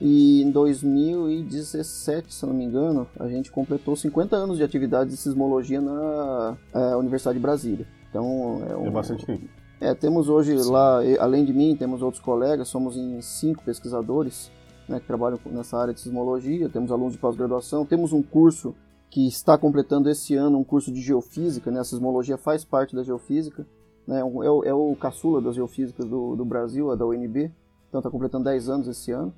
e 0.00 0.42
em 0.42 0.50
2017, 0.50 2.32
se 2.32 2.46
não 2.46 2.54
me 2.54 2.64
engano, 2.64 3.08
a 3.18 3.26
gente 3.28 3.50
completou 3.50 3.96
50 3.96 4.36
anos 4.36 4.58
de 4.58 4.62
atividade 4.62 5.10
de 5.10 5.16
sismologia 5.16 5.80
na 5.80 6.56
é, 6.72 6.96
Universidade 6.96 7.38
de 7.38 7.42
Brasília. 7.42 7.86
Então 8.08 8.62
é, 8.68 8.76
um, 8.76 8.86
é 8.86 8.90
bastante 8.90 9.26
tempo. 9.26 9.48
É, 9.80 9.94
temos 9.94 10.28
hoje 10.28 10.56
Sim. 10.58 10.70
lá, 10.70 11.00
além 11.18 11.44
de 11.44 11.52
mim, 11.52 11.74
temos 11.76 12.02
outros 12.02 12.22
colegas, 12.22 12.68
somos 12.68 12.96
em 12.96 13.20
cinco 13.20 13.64
pesquisadores 13.64 14.50
né, 14.88 15.00
que 15.00 15.06
trabalham 15.06 15.40
nessa 15.46 15.76
área 15.78 15.92
de 15.92 16.00
sismologia, 16.00 16.68
temos 16.68 16.92
alunos 16.92 17.14
de 17.14 17.18
pós-graduação, 17.18 17.84
temos 17.84 18.12
um 18.12 18.22
curso 18.22 18.74
que 19.10 19.26
está 19.26 19.56
completando 19.56 20.10
esse 20.10 20.34
ano 20.34 20.58
um 20.58 20.64
curso 20.64 20.92
de 20.92 21.00
geofísica, 21.00 21.70
né, 21.70 21.80
a 21.80 21.84
sismologia 21.84 22.36
faz 22.36 22.64
parte 22.64 22.94
da 22.94 23.02
geofísica, 23.02 23.66
né, 24.06 24.20
é, 24.20 24.24
o, 24.24 24.64
é 24.64 24.74
o 24.74 24.94
caçula 24.96 25.40
das 25.40 25.54
geofísicas 25.54 26.06
do, 26.06 26.36
do 26.36 26.44
Brasil, 26.44 26.90
a 26.90 26.94
da 26.94 27.06
UNB, 27.06 27.50
então 27.88 28.00
está 28.00 28.10
completando 28.10 28.44
10 28.44 28.68
anos 28.68 28.88
esse 28.88 29.10
ano. 29.12 29.32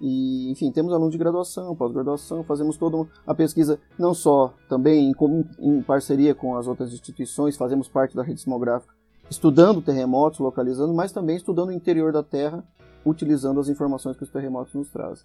E, 0.00 0.50
enfim, 0.50 0.70
temos 0.70 0.92
alunos 0.92 1.12
de 1.12 1.18
graduação, 1.18 1.74
pós-graduação, 1.74 2.44
fazemos 2.44 2.76
toda 2.76 3.08
a 3.26 3.34
pesquisa, 3.34 3.80
não 3.98 4.12
só 4.12 4.52
também 4.68 5.10
em, 5.10 5.14
em, 5.58 5.82
parceria 5.82 6.34
com 6.34 6.56
as 6.56 6.66
outras 6.66 6.92
instituições, 6.92 7.56
fazemos 7.56 7.88
parte 7.88 8.14
da 8.14 8.22
rede 8.22 8.40
sismográfica, 8.40 8.92
estudando 9.30 9.80
terremotos, 9.80 10.38
localizando, 10.38 10.92
mas 10.92 11.12
também 11.12 11.36
estudando 11.36 11.70
o 11.70 11.72
interior 11.72 12.12
da 12.12 12.22
Terra, 12.22 12.62
utilizando 13.04 13.58
as 13.58 13.68
informações 13.68 14.16
que 14.16 14.24
os 14.24 14.30
terremotos 14.30 14.74
nos 14.74 14.90
trazem. 14.90 15.24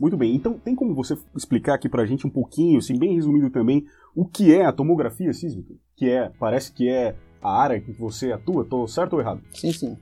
Muito 0.00 0.16
bem, 0.16 0.34
então 0.34 0.54
tem 0.54 0.74
como 0.74 0.94
você 0.94 1.16
explicar 1.36 1.74
aqui 1.74 1.88
pra 1.88 2.04
gente 2.04 2.26
um 2.26 2.30
pouquinho, 2.30 2.78
assim, 2.78 2.98
bem 2.98 3.14
resumido 3.14 3.48
também, 3.50 3.86
o 4.14 4.24
que 4.24 4.52
é 4.52 4.64
a 4.64 4.72
tomografia 4.72 5.32
sísmica? 5.32 5.74
Que 5.96 6.10
é, 6.10 6.30
parece 6.38 6.72
que 6.72 6.88
é 6.88 7.14
a 7.40 7.60
área 7.60 7.80
que 7.80 7.92
você 7.92 8.32
atua, 8.32 8.64
tô 8.64 8.86
certo 8.88 9.14
ou 9.14 9.20
errado? 9.20 9.40
Sim, 9.52 9.72
sim. 9.72 9.96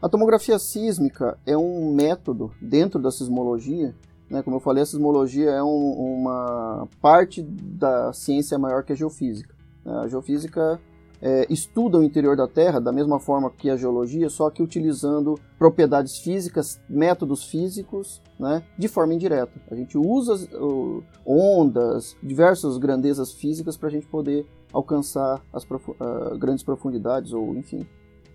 A 0.00 0.08
tomografia 0.08 0.58
sísmica 0.58 1.38
é 1.46 1.56
um 1.56 1.94
método 1.94 2.52
dentro 2.60 3.00
da 3.00 3.10
sismologia. 3.10 3.94
Né? 4.30 4.42
Como 4.42 4.56
eu 4.56 4.60
falei, 4.60 4.82
a 4.82 4.86
sismologia 4.86 5.50
é 5.50 5.62
um, 5.62 6.20
uma 6.20 6.86
parte 7.00 7.42
da 7.42 8.12
ciência 8.12 8.58
maior 8.58 8.84
que 8.84 8.92
a 8.92 8.96
geofísica. 8.96 9.54
Né? 9.84 9.92
A 10.00 10.08
geofísica 10.08 10.80
é, 11.24 11.46
estuda 11.50 11.98
o 11.98 12.04
interior 12.04 12.36
da 12.36 12.46
Terra 12.46 12.78
da 12.78 12.92
mesma 12.92 13.18
forma 13.18 13.50
que 13.50 13.70
a 13.70 13.76
geologia, 13.76 14.28
só 14.28 14.50
que 14.50 14.62
utilizando 14.62 15.40
propriedades 15.58 16.18
físicas, 16.18 16.78
métodos 16.88 17.44
físicos, 17.44 18.20
né, 18.38 18.62
de 18.78 18.86
forma 18.86 19.14
indireta. 19.14 19.58
A 19.70 19.74
gente 19.74 19.96
usa 19.96 20.34
uh, 20.56 21.02
ondas, 21.26 22.14
diversas 22.22 22.76
grandezas 22.76 23.32
físicas 23.32 23.76
para 23.76 23.88
a 23.88 23.92
gente 23.92 24.06
poder 24.06 24.46
alcançar 24.72 25.42
as 25.52 25.64
profu 25.64 25.92
uh, 25.92 26.36
grandes 26.38 26.62
profundidades 26.62 27.32
ou 27.32 27.56
enfim 27.56 27.86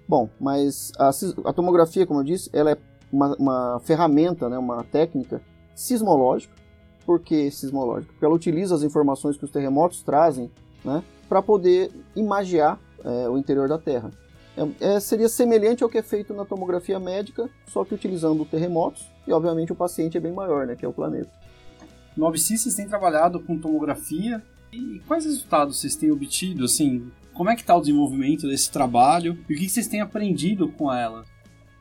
Bom, 0.09 0.27
mas 0.39 0.91
a, 0.97 1.11
a 1.45 1.53
tomografia, 1.53 2.07
como 2.07 2.21
eu 2.21 2.23
disse, 2.23 2.49
ela 2.51 2.71
é 2.71 2.77
uma, 3.13 3.35
uma 3.35 3.79
ferramenta, 3.81 4.49
né, 4.49 4.57
uma 4.57 4.83
técnica 4.83 5.39
sismológica. 5.75 6.55
Por 7.05 7.19
que 7.19 7.51
sismológica? 7.51 8.11
Porque 8.11 8.25
ela 8.25 8.33
utiliza 8.33 8.73
as 8.73 8.81
informações 8.81 9.37
que 9.37 9.45
os 9.45 9.51
terremotos 9.51 10.01
trazem 10.01 10.49
né, 10.83 11.03
para 11.29 11.43
poder 11.43 11.91
imagiar 12.15 12.79
é, 13.05 13.29
o 13.29 13.37
interior 13.37 13.69
da 13.69 13.77
Terra. 13.77 14.11
É, 14.57 14.95
é, 14.95 14.99
seria 14.99 15.29
semelhante 15.29 15.83
ao 15.83 15.89
que 15.89 15.99
é 15.99 16.01
feito 16.01 16.33
na 16.33 16.43
tomografia 16.43 16.99
médica, 16.99 17.49
só 17.67 17.85
que 17.85 17.93
utilizando 17.93 18.43
terremotos 18.43 19.07
e, 19.27 19.31
obviamente, 19.31 19.71
o 19.71 19.75
paciente 19.75 20.17
é 20.17 20.19
bem 20.19 20.33
maior, 20.33 20.65
né, 20.65 20.75
que 20.75 20.83
é 20.83 20.87
o 20.87 20.91
planeta. 20.91 21.29
No 22.17 22.25
OBC, 22.25 22.57
vocês 22.57 22.75
têm 22.75 22.87
trabalhado 22.87 23.39
com 23.39 23.57
tomografia 23.57 24.43
e 24.73 25.01
quais 25.07 25.23
resultados 25.23 25.79
vocês 25.79 25.95
têm 25.95 26.11
obtido, 26.11 26.65
assim, 26.65 27.09
como 27.33 27.49
é 27.49 27.55
que 27.55 27.61
está 27.61 27.75
o 27.75 27.79
desenvolvimento 27.79 28.47
desse 28.47 28.69
trabalho 28.69 29.37
e 29.47 29.53
o 29.53 29.57
que 29.57 29.69
vocês 29.69 29.87
têm 29.87 30.01
aprendido 30.01 30.67
com 30.69 30.91
ela? 30.91 31.23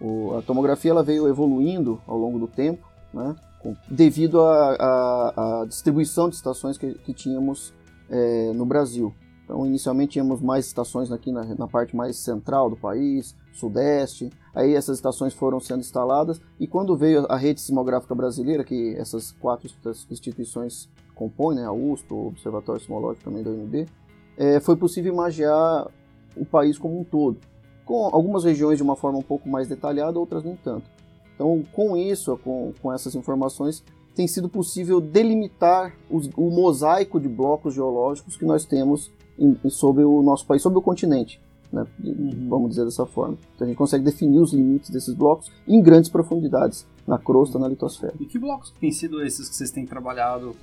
O, 0.01 0.37
a 0.37 0.43
tomografia 0.43 0.93
ela 0.93 1.03
veio 1.03 1.27
evoluindo 1.27 2.01
ao 2.07 2.17
longo 2.17 2.39
do 2.39 2.47
tempo, 2.47 2.87
né, 3.13 3.35
com, 3.59 3.75
devido 3.91 4.41
à 4.41 5.65
distribuição 5.67 6.29
de 6.29 6.37
estações 6.37 6.79
que, 6.79 6.95
que 6.95 7.13
tínhamos 7.13 7.73
é, 8.09 8.53
no 8.55 8.65
Brasil. 8.65 9.13
Então, 9.49 9.65
inicialmente 9.65 10.13
tínhamos 10.13 10.43
mais 10.43 10.67
estações 10.67 11.11
aqui 11.11 11.33
na, 11.33 11.43
na, 11.43 11.67
parte 11.67 11.97
mais 11.97 12.19
central 12.19 12.69
do 12.69 12.77
país, 12.77 13.35
sudeste. 13.51 14.29
Aí 14.55 14.75
essas 14.75 14.99
estações 14.99 15.33
foram 15.33 15.59
sendo 15.59 15.81
instaladas 15.81 16.39
e 16.61 16.67
quando 16.67 16.95
veio 16.95 17.25
a 17.31 17.37
rede 17.39 17.59
sismográfica 17.63 18.15
brasileira, 18.15 18.63
que 18.63 18.95
essas 18.97 19.33
quatro 19.33 19.67
instituições 20.11 20.91
compõem, 21.15 21.57
né, 21.57 21.65
a 21.65 21.73
USP, 21.73 22.13
o 22.13 22.27
Observatório 22.27 22.79
Sismológico 22.79 23.25
também 23.25 23.43
da 23.43 23.49
UNB, 23.49 23.87
é, 24.37 24.61
foi 24.61 24.77
possível 24.77 25.15
imaginar 25.15 25.89
o 26.37 26.45
país 26.45 26.77
como 26.77 27.01
um 27.01 27.05
todo, 27.05 27.39
com 27.87 28.05
algumas 28.13 28.45
regiões 28.45 28.77
de 28.77 28.83
uma 28.83 28.97
forma 28.97 29.19
um 29.19 29.23
pouco 29.23 29.49
mais 29.49 29.67
detalhada, 29.67 30.19
outras 30.19 30.45
nem 30.45 30.57
tanto. 30.57 30.85
Então, 31.35 31.65
com 31.73 31.97
isso, 31.97 32.37
com, 32.45 32.75
com 32.83 32.93
essas 32.93 33.15
informações, 33.15 33.83
tem 34.15 34.29
sido 34.29 34.49
possível 34.49 35.01
delimitar 35.01 35.95
os, 36.11 36.29
o 36.37 36.51
mosaico 36.51 37.19
de 37.19 37.29
blocos 37.29 37.73
geológicos 37.73 38.37
que 38.37 38.45
nós 38.45 38.67
temos 38.67 39.11
em, 39.39 39.57
sobre 39.69 40.05
o 40.05 40.23
nosso 40.23 40.47
país, 40.47 40.63
sobre 40.63 40.79
o 40.79 40.83
continente. 40.83 41.41
Né, 41.71 41.87
uhum. 42.03 42.47
vamos 42.49 42.71
dizer 42.71 42.87
dessa 42.87 43.05
forma. 43.05 43.37
Então 43.55 43.67
a 43.67 43.69
gente 43.69 43.77
consegue 43.77 44.03
definir 44.03 44.39
os 44.39 44.55
limites 44.55 44.89
desses 44.89 45.13
blocos 45.13 45.51
em 45.67 45.83
grandes 45.83 46.09
profundidades, 46.09 46.87
na 47.07 47.19
crosta, 47.19 47.59
na 47.59 47.69
litosfera. 47.69 48.15
E 48.19 48.25
que 48.25 48.39
blocos 48.39 48.71
têm 48.81 48.91
sido 48.91 49.23
esses 49.23 49.51
que 49.51 49.55
vocês 49.55 49.71
têm 49.71 49.85
trabalhado 49.85 50.57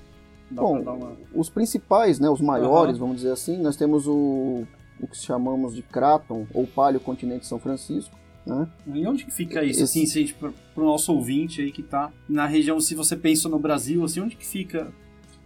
Dá 0.49 0.61
Bom, 0.61 0.79
uma... 0.79 1.13
os 1.33 1.49
principais, 1.49 2.19
né, 2.19 2.29
os 2.29 2.41
maiores, 2.41 2.95
uhum. 2.95 3.01
vamos 3.01 3.15
dizer 3.17 3.31
assim, 3.31 3.57
nós 3.57 3.75
temos 3.75 4.07
o, 4.07 4.63
o 4.99 5.07
que 5.07 5.17
chamamos 5.17 5.75
de 5.75 5.81
Craton, 5.81 6.45
ou 6.53 6.67
Palio 6.67 6.99
Continente 6.99 7.47
São 7.47 7.59
Francisco, 7.59 8.15
né? 8.45 8.67
E 8.93 9.07
onde 9.07 9.25
que 9.25 9.31
fica 9.31 9.63
isso, 9.63 9.83
Esse... 9.83 9.99
assim, 9.99 10.05
se 10.05 10.19
a 10.19 10.21
gente, 10.21 10.33
pro, 10.35 10.53
pro 10.73 10.85
nosso 10.85 11.11
ouvinte 11.11 11.61
aí 11.61 11.71
que 11.71 11.81
tá 11.81 12.11
na 12.29 12.45
região, 12.45 12.79
se 12.79 12.93
você 12.93 13.15
pensa 13.15 13.49
no 13.49 13.57
Brasil, 13.57 14.03
assim, 14.03 14.21
onde 14.21 14.35
que 14.35 14.45
fica 14.45 14.93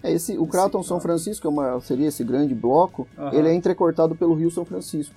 é 0.02 0.12
esse, 0.12 0.38
o 0.38 0.48
Craton 0.48 0.82
São 0.82 1.00
Francisco 1.00 1.48
é 1.48 1.50
uma, 1.50 1.80
seria 1.82 2.08
esse 2.08 2.24
grande 2.24 2.56
bloco. 2.56 3.08
Uhum. 3.18 3.34
Ele 3.34 3.50
é 3.50 3.54
entrecortado 3.54 4.16
pelo 4.16 4.34
Rio 4.34 4.50
São 4.50 4.64
Francisco, 4.64 5.16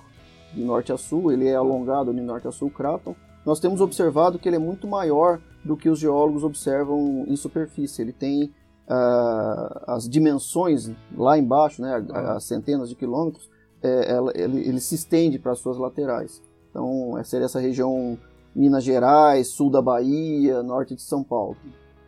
de 0.53 0.63
norte 0.63 0.91
a 0.91 0.97
sul. 0.97 1.31
Ele 1.31 1.47
é 1.47 1.55
alongado 1.55 2.13
de 2.13 2.21
norte 2.21 2.47
a 2.47 2.51
sul, 2.51 2.69
Craton. 2.69 3.15
Nós 3.45 3.59
temos 3.59 3.81
observado 3.81 4.39
que 4.39 4.47
ele 4.47 4.55
é 4.55 4.59
muito 4.59 4.87
maior 4.87 5.39
do 5.63 5.77
que 5.77 5.89
os 5.89 5.99
geólogos 5.99 6.43
observam 6.43 7.25
em 7.27 7.35
superfície. 7.35 8.01
Ele 8.01 8.13
tem 8.13 8.53
uh, 8.87 9.83
as 9.87 10.07
dimensões 10.07 10.91
lá 11.15 11.37
embaixo, 11.37 11.81
né, 11.81 12.05
a, 12.11 12.33
a 12.35 12.39
centenas 12.39 12.89
de 12.89 12.95
quilômetros, 12.95 13.49
é, 13.81 14.11
ela, 14.11 14.31
ele, 14.33 14.59
ele, 14.59 14.79
se 14.79 14.95
estende 14.95 15.37
para 15.37 15.51
as 15.51 15.59
suas 15.59 15.77
laterais. 15.77 16.41
Então, 16.69 17.21
seria 17.25 17.45
essa 17.45 17.59
região 17.59 18.17
Minas 18.55 18.83
Gerais, 18.83 19.49
sul 19.49 19.69
da 19.69 19.81
Bahia, 19.81 20.63
norte 20.63 20.95
de 20.95 21.01
São 21.01 21.21
Paulo. 21.21 21.57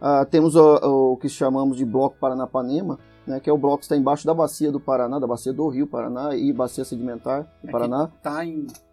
Uh, 0.02 0.26
temos 0.30 0.56
o, 0.56 1.14
o, 1.14 1.18
que 1.18 1.30
chamamos 1.30 1.78
de 1.78 1.86
Bloco 1.86 2.18
Paranapanema, 2.20 3.00
né, 3.26 3.40
que 3.40 3.50
é 3.50 3.54
o 3.54 3.58
bloco 3.58 3.80
que 3.80 3.86
está 3.86 3.98
embaixo 3.98 4.26
da 4.26 4.34
bacia 4.34 4.72
do 4.72 4.80
Paraná, 4.80 5.18
da 5.18 5.26
bacia 5.26 5.52
do 5.52 5.68
Rio 5.68 5.88
Paraná 5.88 6.36
e 6.36 6.54
bacia 6.54 6.86
sedimentar 6.86 7.44
do 7.62 7.70
é 7.70 7.72
Paraná. 7.72 8.10
Está 8.16 8.42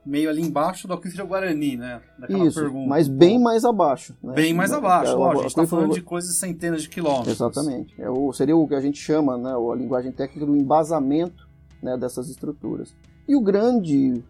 meio 0.05 0.31
ali 0.31 0.41
embaixo 0.43 0.89
do 0.89 0.95
aquífero 0.95 1.27
Guarani, 1.27 1.77
né? 1.77 2.01
Daquela 2.19 2.47
Isso, 2.47 2.61
pergunta. 2.61 2.89
mas 2.89 3.09
bem 3.09 3.39
mais 3.39 3.65
abaixo. 3.65 4.17
Né? 4.23 4.33
Bem 4.33 4.55
mais 4.55 4.73
abaixo, 4.73 5.13
é, 5.13 5.15
lógico. 5.15 5.41
A 5.41 5.43
gente 5.43 5.51
está 5.51 5.67
falando 5.67 5.93
de 5.93 6.03
coisas 6.03 6.37
centenas 6.37 6.83
de 6.83 6.89
quilômetros. 6.89 7.35
Exatamente. 7.35 7.95
É 8.01 8.09
o, 8.09 8.33
seria 8.33 8.57
o 8.57 8.67
que 8.67 8.75
a 8.75 8.81
gente 8.81 8.99
chama, 8.99 9.37
né, 9.37 9.53
a 9.53 9.75
linguagem 9.75 10.13
técnica 10.13 10.47
do 10.47 10.57
embasamento 10.57 11.49
né, 11.83 11.97
dessas 11.97 12.29
estruturas. 12.29 12.95
E 13.29 13.37
o 13.37 13.41
grande, 13.41 14.23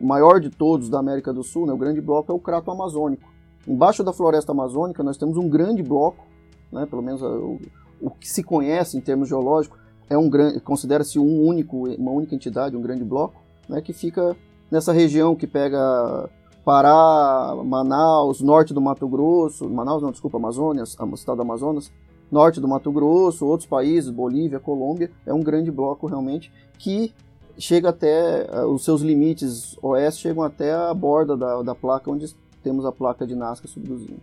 maior 0.00 0.40
de 0.40 0.50
todos 0.50 0.88
da 0.88 0.98
América 0.98 1.32
do 1.32 1.42
Sul, 1.42 1.66
né, 1.66 1.72
o 1.72 1.78
grande 1.78 2.00
bloco 2.00 2.32
é 2.32 2.34
o 2.34 2.38
Crato 2.38 2.70
Amazônico. 2.70 3.28
Embaixo 3.68 4.02
da 4.02 4.12
floresta 4.14 4.52
amazônica 4.52 5.02
nós 5.02 5.18
temos 5.18 5.36
um 5.36 5.48
grande 5.48 5.82
bloco, 5.82 6.24
né, 6.72 6.86
pelo 6.86 7.02
menos 7.02 7.20
o, 7.22 7.58
o 8.00 8.10
que 8.10 8.28
se 8.28 8.42
conhece 8.42 8.96
em 8.96 9.00
termos 9.00 9.28
geológicos, 9.28 9.78
é 10.08 10.16
um 10.16 10.30
considera-se 10.64 11.18
um 11.18 11.46
único, 11.46 11.86
uma 11.96 12.10
única 12.10 12.34
entidade, 12.34 12.76
um 12.76 12.80
grande 12.80 13.04
bloco, 13.04 13.42
né, 13.68 13.82
que 13.82 13.92
fica 13.92 14.34
nessa 14.70 14.92
região 14.92 15.36
que 15.36 15.46
pega 15.46 16.30
Pará, 16.64 17.54
Manaus, 17.64 18.40
norte 18.40 18.72
do 18.72 18.80
Mato 18.80 19.06
Grosso, 19.06 19.68
Manaus 19.68 20.02
não, 20.02 20.10
desculpa, 20.10 20.38
Amazônia, 20.38 20.82
estado 20.82 21.36
do 21.36 21.42
Amazonas, 21.42 21.92
norte 22.30 22.60
do 22.60 22.68
Mato 22.68 22.90
Grosso, 22.90 23.46
outros 23.46 23.68
países, 23.68 24.10
Bolívia, 24.10 24.58
Colômbia, 24.58 25.10
é 25.26 25.32
um 25.32 25.42
grande 25.42 25.70
bloco 25.70 26.06
realmente 26.06 26.50
que 26.78 27.12
chega 27.58 27.88
até, 27.88 28.46
eh, 28.50 28.64
os 28.64 28.84
seus 28.84 29.02
limites 29.02 29.76
oeste 29.82 30.22
chegam 30.22 30.42
até 30.42 30.72
a 30.72 30.94
borda 30.94 31.36
da, 31.36 31.62
da 31.62 31.74
placa 31.74 32.10
onde 32.10 32.34
temos 32.68 32.84
a 32.84 32.92
placa 32.92 33.26
de 33.26 33.34
Nazca 33.34 33.66
subduzindo. 33.66 34.20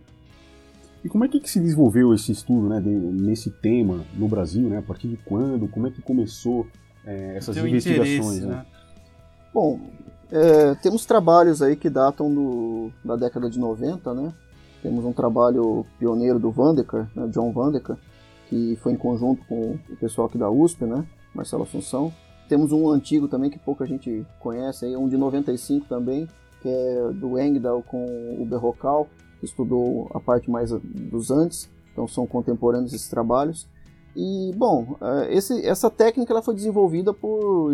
E 1.04 1.08
como 1.08 1.24
é 1.24 1.28
que 1.28 1.50
se 1.50 1.58
desenvolveu 1.58 2.14
esse 2.14 2.30
estudo 2.30 2.68
né, 2.68 2.80
nesse 2.80 3.50
tema 3.50 4.04
no 4.14 4.28
Brasil? 4.28 4.68
Né? 4.68 4.78
A 4.78 4.82
partir 4.82 5.08
de 5.08 5.16
quando? 5.16 5.66
Como 5.66 5.88
é 5.88 5.90
que 5.90 6.00
começou 6.00 6.64
é, 7.04 7.36
essas 7.36 7.56
investigações? 7.56 8.42
Né? 8.42 8.54
Né? 8.54 8.66
Bom, 9.52 9.80
é, 10.30 10.76
temos 10.76 11.04
trabalhos 11.04 11.60
aí 11.60 11.74
que 11.74 11.90
datam 11.90 12.32
do, 12.32 12.92
da 13.04 13.16
década 13.16 13.50
de 13.50 13.58
90, 13.58 14.14
né? 14.14 14.32
Temos 14.80 15.04
um 15.04 15.12
trabalho 15.12 15.84
pioneiro 15.98 16.38
do 16.38 16.52
Vandeker, 16.52 17.08
né, 17.16 17.26
John 17.28 17.50
Vandeker, 17.50 17.96
que 18.48 18.76
foi 18.80 18.92
em 18.92 18.96
conjunto 18.96 19.44
com 19.48 19.76
o 19.90 19.96
pessoal 19.96 20.28
aqui 20.28 20.38
da 20.38 20.48
USP, 20.48 20.84
né? 20.84 21.04
Marcelo 21.34 21.64
Assunção. 21.64 22.12
Temos 22.48 22.70
um 22.70 22.88
antigo 22.90 23.26
também 23.26 23.50
que 23.50 23.58
pouca 23.58 23.84
gente 23.86 24.24
conhece, 24.38 24.84
aí, 24.84 24.96
um 24.96 25.08
de 25.08 25.16
95 25.16 25.86
também, 25.88 26.28
que 26.60 26.68
é 26.68 27.12
do 27.12 27.38
Engdahl 27.38 27.82
com 27.82 28.36
o 28.40 28.44
Berrocal, 28.44 29.08
estudou 29.42 30.10
a 30.14 30.20
parte 30.20 30.50
mais 30.50 30.70
dos 30.70 31.30
antes, 31.30 31.70
então 31.92 32.06
são 32.06 32.26
contemporâneos 32.26 32.92
esses 32.92 33.08
trabalhos. 33.08 33.66
E, 34.14 34.50
bom, 34.56 34.96
é, 35.00 35.34
esse, 35.34 35.64
essa 35.66 35.90
técnica 35.90 36.32
ela 36.32 36.42
foi 36.42 36.54
desenvolvida 36.54 37.12
por 37.12 37.72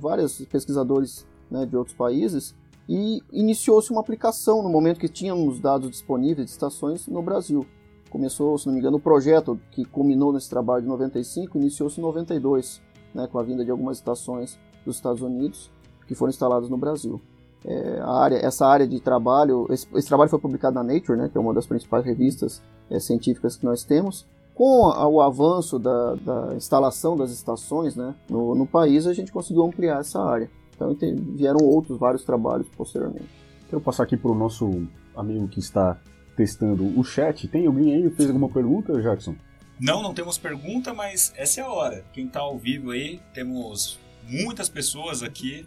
vários 0.00 0.40
pesquisadores 0.46 1.26
né, 1.50 1.66
de 1.66 1.76
outros 1.76 1.94
países 1.94 2.54
e 2.88 3.22
iniciou-se 3.30 3.90
uma 3.90 4.00
aplicação 4.00 4.62
no 4.62 4.68
momento 4.68 4.98
que 4.98 5.08
tínhamos 5.08 5.60
dados 5.60 5.90
disponíveis 5.90 6.46
de 6.46 6.52
estações 6.52 7.06
no 7.06 7.22
Brasil. 7.22 7.66
começou, 8.10 8.58
se 8.58 8.66
não 8.66 8.74
me 8.74 8.80
engano, 8.80 8.96
o 8.96 9.00
projeto 9.00 9.60
que 9.70 9.84
culminou 9.84 10.32
nesse 10.32 10.48
trabalho 10.48 10.82
de 10.82 10.88
95 10.88 11.58
iniciou-se 11.58 12.00
em 12.00 12.02
92, 12.02 12.80
né, 13.14 13.28
com 13.30 13.38
a 13.38 13.42
vinda 13.42 13.64
de 13.64 13.70
algumas 13.70 13.98
estações 13.98 14.58
dos 14.84 14.96
Estados 14.96 15.22
Unidos 15.22 15.70
que 16.06 16.14
foram 16.14 16.30
instaladas 16.30 16.68
no 16.68 16.76
Brasil. 16.76 17.20
É, 17.64 18.00
área, 18.04 18.36
essa 18.36 18.66
área 18.66 18.86
de 18.86 18.98
trabalho, 19.00 19.66
esse, 19.70 19.86
esse, 19.94 20.08
trabalho 20.08 20.28
foi 20.28 20.38
publicado 20.38 20.74
na 20.74 20.82
Nature, 20.82 21.16
né, 21.16 21.28
que 21.30 21.38
é 21.38 21.40
uma 21.40 21.54
das 21.54 21.66
principais 21.66 22.04
revistas 22.04 22.60
é, 22.90 22.98
científicas 22.98 23.56
que 23.56 23.64
nós 23.64 23.84
temos. 23.84 24.26
Com 24.54 24.86
a, 24.86 25.06
o 25.06 25.20
avanço 25.20 25.78
da, 25.78 26.14
da, 26.16 26.54
instalação 26.56 27.16
das 27.16 27.30
estações 27.30 27.94
né, 27.94 28.14
no, 28.28 28.54
no, 28.54 28.66
país, 28.66 29.06
a 29.06 29.12
gente 29.12 29.32
conseguiu 29.32 29.64
ampliar 29.64 30.00
essa 30.00 30.20
área. 30.20 30.50
Então 30.74 30.94
vieram 31.34 31.64
outros 31.64 31.98
vários 31.98 32.24
trabalhos 32.24 32.66
posteriormente. 32.76 33.28
Quero 33.70 33.80
passar 33.80 34.02
aqui 34.02 34.16
para 34.16 34.30
o 34.30 34.34
nosso 34.34 34.86
amigo 35.16 35.46
que 35.48 35.60
está 35.60 35.96
testando 36.36 36.98
o 36.98 37.04
chat. 37.04 37.46
Tem 37.48 37.66
alguém 37.66 37.94
aí 37.94 38.02
que 38.02 38.16
fez 38.16 38.28
alguma 38.28 38.48
pergunta, 38.48 39.00
Jackson? 39.00 39.34
Não, 39.80 40.02
não 40.02 40.12
temos 40.12 40.38
pergunta, 40.38 40.92
mas 40.92 41.32
essa 41.36 41.60
é 41.60 41.64
a 41.64 41.68
hora. 41.68 42.04
Quem 42.12 42.26
está 42.26 42.40
ao 42.40 42.58
vivo 42.58 42.90
aí, 42.90 43.20
temos 43.32 43.98
muitas 44.28 44.68
pessoas 44.68 45.22
aqui. 45.22 45.66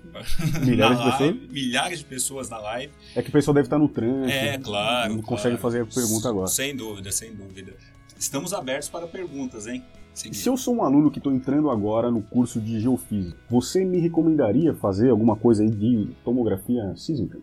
Milhares 0.65 0.97
de 0.97 1.03
pessoas? 1.03 1.35
Milhares 1.49 1.99
de 1.99 2.05
pessoas 2.05 2.49
na 2.49 2.57
live. 2.57 2.93
É 3.15 3.21
que 3.21 3.29
o 3.29 3.31
pessoal 3.31 3.53
deve 3.53 3.67
estar 3.67 3.77
no 3.77 3.87
trânsito. 3.87 4.31
É, 4.31 4.57
claro. 4.57 5.09
Não 5.13 5.21
claro. 5.21 5.27
consegue 5.27 5.57
fazer 5.57 5.81
a 5.81 5.85
pergunta 5.85 6.29
agora. 6.29 6.47
Sem 6.47 6.75
dúvida, 6.75 7.11
sem 7.11 7.33
dúvida. 7.33 7.73
Estamos 8.17 8.53
abertos 8.53 8.89
para 8.89 9.07
perguntas, 9.07 9.67
hein? 9.67 9.83
Seguir. 10.13 10.35
Se 10.35 10.47
eu 10.47 10.55
sou 10.55 10.75
um 10.75 10.83
aluno 10.83 11.11
que 11.11 11.17
estou 11.17 11.33
entrando 11.33 11.69
agora 11.69 12.09
no 12.09 12.21
curso 12.21 12.61
de 12.61 12.79
Geofísica, 12.79 13.37
você 13.49 13.83
me 13.83 13.99
recomendaria 13.99 14.73
fazer 14.73 15.09
alguma 15.09 15.35
coisa 15.35 15.61
aí 15.61 15.69
de 15.69 16.07
tomografia 16.23 16.95
sísmica? 16.95 17.39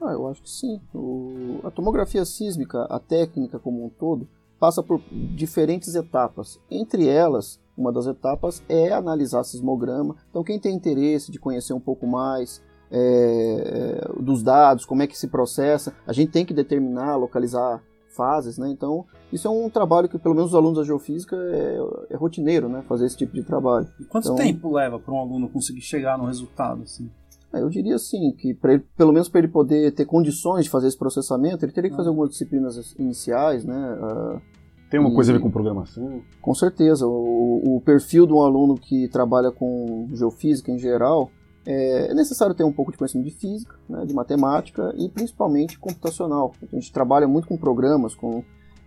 Ah, 0.00 0.12
eu 0.12 0.26
acho 0.26 0.42
que 0.42 0.48
sim. 0.48 0.80
O... 0.94 1.60
A 1.62 1.70
tomografia 1.70 2.24
sísmica, 2.24 2.84
a 2.84 2.98
técnica 2.98 3.58
como 3.58 3.84
um 3.84 3.90
todo, 3.90 4.26
passa 4.58 4.82
por 4.82 5.02
diferentes 5.34 5.94
etapas. 5.94 6.58
Entre 6.70 7.06
elas, 7.06 7.59
uma 7.76 7.92
das 7.92 8.06
etapas 8.06 8.62
é 8.68 8.92
analisar 8.92 9.44
sismograma. 9.44 10.16
Então, 10.30 10.44
quem 10.44 10.58
tem 10.58 10.74
interesse 10.74 11.32
de 11.32 11.38
conhecer 11.38 11.72
um 11.72 11.80
pouco 11.80 12.06
mais 12.06 12.62
é, 12.90 14.08
dos 14.20 14.42
dados, 14.42 14.84
como 14.84 15.02
é 15.02 15.06
que 15.06 15.18
se 15.18 15.28
processa, 15.28 15.94
a 16.06 16.12
gente 16.12 16.32
tem 16.32 16.44
que 16.44 16.52
determinar, 16.52 17.16
localizar 17.16 17.82
fases, 18.16 18.58
né? 18.58 18.68
Então, 18.68 19.06
isso 19.32 19.46
é 19.46 19.50
um 19.50 19.70
trabalho 19.70 20.08
que, 20.08 20.18
pelo 20.18 20.34
menos 20.34 20.50
os 20.50 20.54
alunos 20.54 20.78
da 20.78 20.84
geofísica, 20.84 21.36
é, 21.36 21.78
é 22.10 22.16
rotineiro, 22.16 22.68
né? 22.68 22.82
Fazer 22.88 23.06
esse 23.06 23.16
tipo 23.16 23.32
de 23.32 23.42
trabalho. 23.42 23.88
E 24.00 24.04
quanto 24.04 24.24
então, 24.24 24.36
tempo 24.36 24.72
leva 24.72 24.98
para 24.98 25.14
um 25.14 25.18
aluno 25.18 25.48
conseguir 25.48 25.80
chegar 25.80 26.18
no 26.18 26.26
resultado, 26.26 26.82
assim? 26.82 27.08
Eu 27.52 27.68
diria 27.68 27.96
assim, 27.96 28.32
que 28.32 28.56
ele, 28.62 28.78
pelo 28.96 29.12
menos 29.12 29.28
para 29.28 29.40
ele 29.40 29.48
poder 29.48 29.92
ter 29.92 30.04
condições 30.04 30.64
de 30.64 30.70
fazer 30.70 30.86
esse 30.86 30.98
processamento, 30.98 31.64
ele 31.64 31.72
teria 31.72 31.90
que 31.90 31.96
fazer 31.96 32.08
algumas 32.08 32.30
disciplinas 32.30 32.94
iniciais, 32.96 33.64
né? 33.64 33.98
Uh, 34.00 34.40
tem 34.90 34.98
uma 34.98 35.14
coisa 35.14 35.30
a 35.30 35.36
ver 35.36 35.40
com 35.40 35.50
programação? 35.50 36.20
Com 36.42 36.52
certeza. 36.52 37.06
O, 37.06 37.76
o, 37.76 37.80
perfil 37.80 38.26
de 38.26 38.32
um 38.32 38.40
aluno 38.40 38.74
que 38.74 39.06
trabalha 39.08 39.52
com 39.52 40.08
geofísica 40.12 40.72
em 40.72 40.78
geral 40.78 41.30
é, 41.64 42.10
é 42.10 42.14
necessário 42.14 42.54
ter 42.56 42.64
um 42.64 42.72
pouco 42.72 42.90
de 42.90 42.98
conhecimento 42.98 43.28
de 43.28 43.34
física, 43.36 43.76
né, 43.88 44.04
de 44.04 44.12
matemática 44.12 44.92
e 44.96 45.08
principalmente 45.08 45.78
computacional. 45.78 46.52
A 46.60 46.74
gente 46.74 46.92
trabalha 46.92 47.28
muito 47.28 47.46
com 47.46 47.56
programas, 47.56 48.16
com 48.16 48.42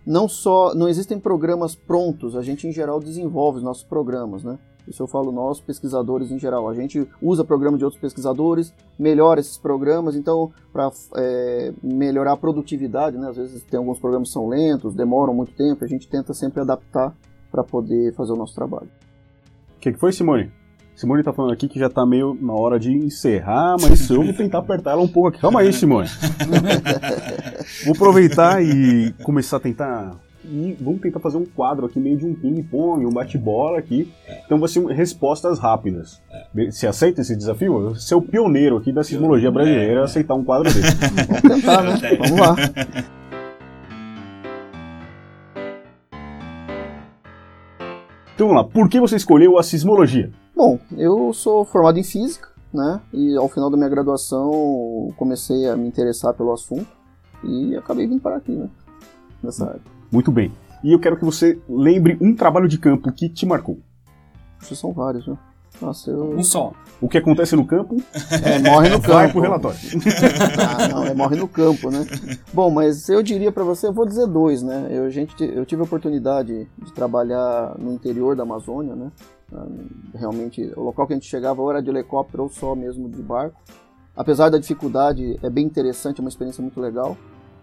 não 0.06 0.28
só 0.28 0.74
não 0.74 0.86
existem 0.86 1.18
programas 1.18 1.74
prontos, 1.74 2.36
a 2.36 2.42
gente 2.42 2.68
em 2.68 2.72
geral 2.72 3.00
desenvolve 3.00 3.58
os 3.58 3.64
nossos 3.64 3.84
programas, 3.84 4.44
né? 4.44 4.58
Isso 4.86 5.02
eu 5.02 5.06
falo 5.06 5.32
nós, 5.32 5.60
pesquisadores 5.60 6.30
em 6.30 6.38
geral. 6.38 6.68
A 6.68 6.74
gente 6.74 7.06
usa 7.20 7.44
programa 7.44 7.78
de 7.78 7.84
outros 7.84 8.00
pesquisadores, 8.00 8.72
melhora 8.98 9.40
esses 9.40 9.56
programas, 9.56 10.14
então, 10.14 10.52
para 10.72 10.90
é, 11.16 11.72
melhorar 11.82 12.32
a 12.32 12.36
produtividade, 12.36 13.16
né? 13.16 13.28
Às 13.28 13.36
vezes 13.36 13.62
tem 13.64 13.78
alguns 13.78 13.98
programas 13.98 14.28
que 14.28 14.34
são 14.34 14.48
lentos, 14.48 14.94
demoram 14.94 15.34
muito 15.34 15.52
tempo, 15.52 15.84
a 15.84 15.88
gente 15.88 16.08
tenta 16.08 16.34
sempre 16.34 16.60
adaptar 16.60 17.14
para 17.50 17.64
poder 17.64 18.14
fazer 18.14 18.32
o 18.32 18.36
nosso 18.36 18.54
trabalho. 18.54 18.88
O 19.76 19.80
que, 19.80 19.92
que 19.92 19.98
foi, 19.98 20.12
Simone? 20.12 20.50
Simone 20.96 21.24
tá 21.24 21.32
falando 21.32 21.52
aqui 21.52 21.68
que 21.68 21.78
já 21.78 21.90
tá 21.90 22.06
meio 22.06 22.38
na 22.40 22.52
hora 22.52 22.78
de 22.78 22.92
encerrar, 22.92 23.76
mas 23.80 24.08
eu 24.08 24.22
vou 24.22 24.32
tentar 24.32 24.58
apertar 24.58 24.92
ela 24.92 25.02
um 25.02 25.08
pouco 25.08 25.28
aqui. 25.28 25.40
Calma 25.40 25.60
aí, 25.60 25.72
Simone. 25.72 26.08
vou 27.84 27.94
aproveitar 27.94 28.62
e 28.62 29.12
começar 29.24 29.56
a 29.56 29.60
tentar 29.60 30.23
e 30.44 30.76
vamos 30.80 31.00
tentar 31.00 31.20
fazer 31.20 31.36
um 31.36 31.44
quadro 31.44 31.86
aqui 31.86 31.98
meio 31.98 32.16
de 32.16 32.26
um 32.26 32.34
ping-pong, 32.34 33.04
um 33.06 33.10
bate-bola 33.10 33.78
aqui. 33.78 34.12
É. 34.26 34.42
Então 34.44 34.58
vai 34.58 34.68
ser 34.68 34.84
respostas 34.86 35.58
rápidas. 35.58 36.20
É. 36.30 36.70
Você 36.70 36.86
aceita 36.86 37.20
esse 37.20 37.34
desafio? 37.34 37.94
Você 37.94 38.14
é 38.14 38.16
o 38.16 38.22
pioneiro 38.22 38.76
aqui 38.76 38.92
da 38.92 39.02
sismologia 39.02 39.50
brasileira 39.50 40.02
a 40.02 40.04
aceitar 40.04 40.34
um 40.34 40.44
quadro 40.44 40.72
desse. 40.72 40.94
vamos 41.26 41.42
tentar, 41.42 41.82
né? 41.82 41.98
Vamos 42.18 42.40
lá. 42.40 42.56
Então 48.34 48.48
vamos 48.48 48.64
lá, 48.64 48.68
por 48.68 48.88
que 48.88 48.98
você 48.98 49.14
escolheu 49.14 49.56
a 49.56 49.62
sismologia? 49.62 50.32
Bom, 50.56 50.78
eu 50.96 51.32
sou 51.32 51.64
formado 51.64 52.00
em 52.00 52.02
física, 52.02 52.48
né? 52.72 53.00
E 53.12 53.36
ao 53.36 53.48
final 53.48 53.70
da 53.70 53.76
minha 53.76 53.88
graduação 53.88 55.12
comecei 55.16 55.68
a 55.68 55.76
me 55.76 55.86
interessar 55.86 56.34
pelo 56.34 56.52
assunto 56.52 56.86
e 57.44 57.76
acabei 57.76 58.08
vindo 58.08 58.20
para 58.20 58.36
aqui, 58.36 58.50
né? 58.50 58.68
Nessa 59.40 59.66
área. 59.66 59.93
Muito 60.14 60.30
bem. 60.30 60.52
E 60.84 60.92
eu 60.92 61.00
quero 61.00 61.16
que 61.16 61.24
você 61.24 61.58
lembre 61.68 62.16
um 62.20 62.36
trabalho 62.36 62.68
de 62.68 62.78
campo 62.78 63.10
que 63.10 63.28
te 63.28 63.44
marcou. 63.44 63.80
Acho 64.62 64.76
são 64.76 64.92
vários, 64.92 65.26
né? 65.26 65.36
Nossa, 65.82 66.08
eu... 66.08 66.30
Um 66.30 66.44
só. 66.44 66.72
O 67.00 67.08
que 67.08 67.18
acontece 67.18 67.56
no 67.56 67.66
campo? 67.66 67.96
É, 68.30 68.60
morre 68.60 68.90
no 68.90 69.00
campo. 69.02 69.14
Vai 69.14 69.32
pro 69.32 69.40
relatório. 69.40 69.76
ah, 70.56 70.86
não, 70.86 71.04
é 71.04 71.14
morre 71.14 71.34
no 71.34 71.48
campo, 71.48 71.90
né? 71.90 72.06
Bom, 72.52 72.70
mas 72.70 73.08
eu 73.08 73.24
diria 73.24 73.50
para 73.50 73.64
você, 73.64 73.88
eu 73.88 73.92
vou 73.92 74.06
dizer 74.06 74.28
dois, 74.28 74.62
né? 74.62 74.86
Eu, 74.88 75.10
gente, 75.10 75.34
eu 75.42 75.66
tive 75.66 75.82
a 75.82 75.84
oportunidade 75.84 76.68
de 76.80 76.92
trabalhar 76.92 77.74
no 77.76 77.92
interior 77.92 78.36
da 78.36 78.44
Amazônia, 78.44 78.94
né? 78.94 79.10
Ah, 79.52 79.66
realmente, 80.14 80.62
o 80.76 80.82
local 80.84 81.08
que 81.08 81.12
a 81.14 81.16
gente 81.16 81.28
chegava 81.28 81.60
ou 81.60 81.68
era 81.72 81.82
de 81.82 81.90
helicóptero 81.90 82.44
ou 82.44 82.48
só 82.48 82.76
mesmo 82.76 83.08
de 83.08 83.20
barco. 83.20 83.60
Apesar 84.16 84.48
da 84.48 84.58
dificuldade, 84.58 85.40
é 85.42 85.50
bem 85.50 85.66
interessante, 85.66 86.20
é 86.20 86.22
uma 86.22 86.28
experiência 86.28 86.62
muito 86.62 86.80
legal. 86.80 87.16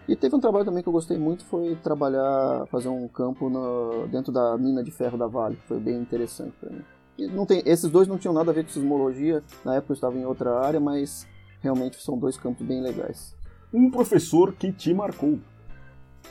E 0.07 0.15
teve 0.15 0.35
um 0.35 0.39
trabalho 0.39 0.65
também 0.65 0.81
que 0.81 0.89
eu 0.89 0.93
gostei 0.93 1.17
muito, 1.17 1.45
foi 1.45 1.75
trabalhar, 1.75 2.65
fazer 2.67 2.89
um 2.89 3.07
campo 3.07 3.49
no, 3.49 4.07
dentro 4.07 4.31
da 4.31 4.57
mina 4.57 4.83
de 4.83 4.91
ferro 4.91 5.17
da 5.17 5.27
Vale. 5.27 5.57
Foi 5.67 5.79
bem 5.79 5.95
interessante 5.99 6.53
para 6.59 6.69
mim. 6.69 6.81
E 7.17 7.27
não 7.27 7.45
tem, 7.45 7.61
esses 7.65 7.89
dois 7.89 8.07
não 8.07 8.17
tinham 8.17 8.33
nada 8.33 8.51
a 8.51 8.53
ver 8.53 8.63
com 8.63 8.71
sismologia, 8.71 9.43
na 9.63 9.75
época 9.75 9.91
eu 9.91 9.95
estava 9.95 10.17
em 10.17 10.25
outra 10.25 10.59
área, 10.59 10.79
mas 10.79 11.27
realmente 11.61 12.01
são 12.01 12.17
dois 12.17 12.37
campos 12.37 12.65
bem 12.65 12.81
legais. 12.81 13.35
Um 13.73 13.89
professor 13.89 14.53
que 14.53 14.71
te 14.71 14.93
marcou. 14.93 15.39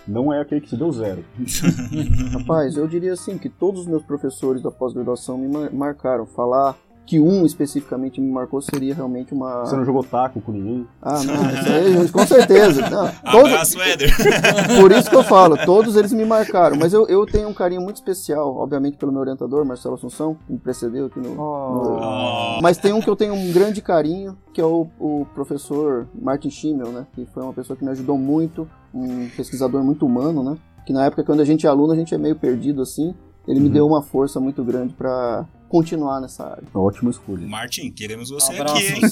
Não 0.07 0.33
é 0.33 0.41
aquele 0.41 0.61
que 0.61 0.69
te 0.69 0.77
deu 0.77 0.91
zero. 0.91 1.25
Rapaz, 2.33 2.77
eu 2.77 2.87
diria 2.89 3.13
assim 3.13 3.39
que 3.39 3.49
todos 3.49 3.83
os 3.83 3.87
meus 3.87 4.03
professores 4.03 4.63
da 4.63 4.71
pós-graduação 4.71 5.39
me 5.39 5.49
marcaram. 5.71 6.27
Falar 6.27 6.77
que 7.07 7.19
um 7.19 7.45
especificamente 7.45 8.21
me 8.21 8.31
marcou 8.31 8.61
seria 8.61 8.95
realmente 8.95 9.35
uma. 9.35 9.61
Você 9.65 9.77
não 9.77 9.85
jogou 9.85 10.05
taco 10.05 10.41
com 10.41 10.53
ninguém? 10.53 10.87
Ah, 11.03 11.23
não, 11.25 11.51
isso 11.51 11.73
aí, 11.73 12.09
com 12.09 12.27
certeza. 12.27 12.89
Não, 12.89 13.11
todos... 13.33 13.53
Abraço, 13.53 13.81
Éder. 13.81 14.11
Por 14.81 14.93
isso 14.93 15.11
que 15.11 15.17
eu 15.17 15.25
falo, 15.25 15.57
todos 15.65 15.97
eles 15.97 16.13
me 16.13 16.25
marcaram. 16.25 16.77
Mas 16.79 16.93
eu, 16.93 17.09
eu 17.09 17.27
tenho 17.27 17.49
um 17.49 17.55
carinho 17.55 17.81
muito 17.81 17.97
especial, 17.97 18.57
obviamente, 18.57 18.97
pelo 18.97 19.11
meu 19.11 19.21
orientador, 19.21 19.65
Marcelo 19.65 19.97
Assunção, 19.97 20.37
que 20.47 20.53
me 20.53 20.59
precedeu 20.59 21.07
aqui 21.07 21.19
no. 21.19 21.33
Oh. 21.33 21.75
no... 21.75 22.63
Mas 22.63 22.79
tem 22.79 22.93
um 22.93 23.01
que 23.01 23.11
eu 23.11 23.17
tenho 23.17 23.35
um 23.35 23.53
grande 23.53 23.83
carinho, 23.83 24.39
que 24.53 24.61
é 24.61 24.65
o, 24.65 24.87
o 24.99 25.27
professor 25.35 26.07
Martin 26.15 26.51
Schimmel, 26.51 26.93
né? 26.93 27.07
Que 27.13 27.27
foi 27.27 27.43
uma 27.43 27.53
pessoa 27.53 27.77
que 27.77 27.85
me 27.85 27.91
ajudou 27.91 28.17
muito, 28.17 28.69
um 28.95 29.29
pesquisador 29.37 29.83
muito 29.83 30.07
humano, 30.07 30.43
né? 30.43 30.57
Que 30.87 30.93
na 30.93 31.07
época, 31.07 31.25
quando 31.25 31.41
a 31.41 31.45
gente 31.45 31.67
é 31.67 31.69
aluno, 31.69 31.93
a 31.93 31.97
gente 31.97 32.15
é 32.15 32.19
meio 32.19 32.37
perdido 32.37 32.83
assim. 32.83 33.15
Ele 33.47 33.59
uhum. 33.59 33.65
me 33.65 33.71
deu 33.71 33.87
uma 33.87 34.03
força 34.03 34.39
muito 34.39 34.63
grande 34.65 34.95
para 34.95 35.47
continuar 35.69 36.21
nessa 36.21 36.45
área. 36.45 36.65
Ótima 36.75 37.11
escolha. 37.11 37.47
Martin, 37.47 37.91
queremos 37.91 38.31
você 38.31 38.53
Abraços. 38.55 38.79
aqui, 38.79 38.93
hein? 38.95 39.03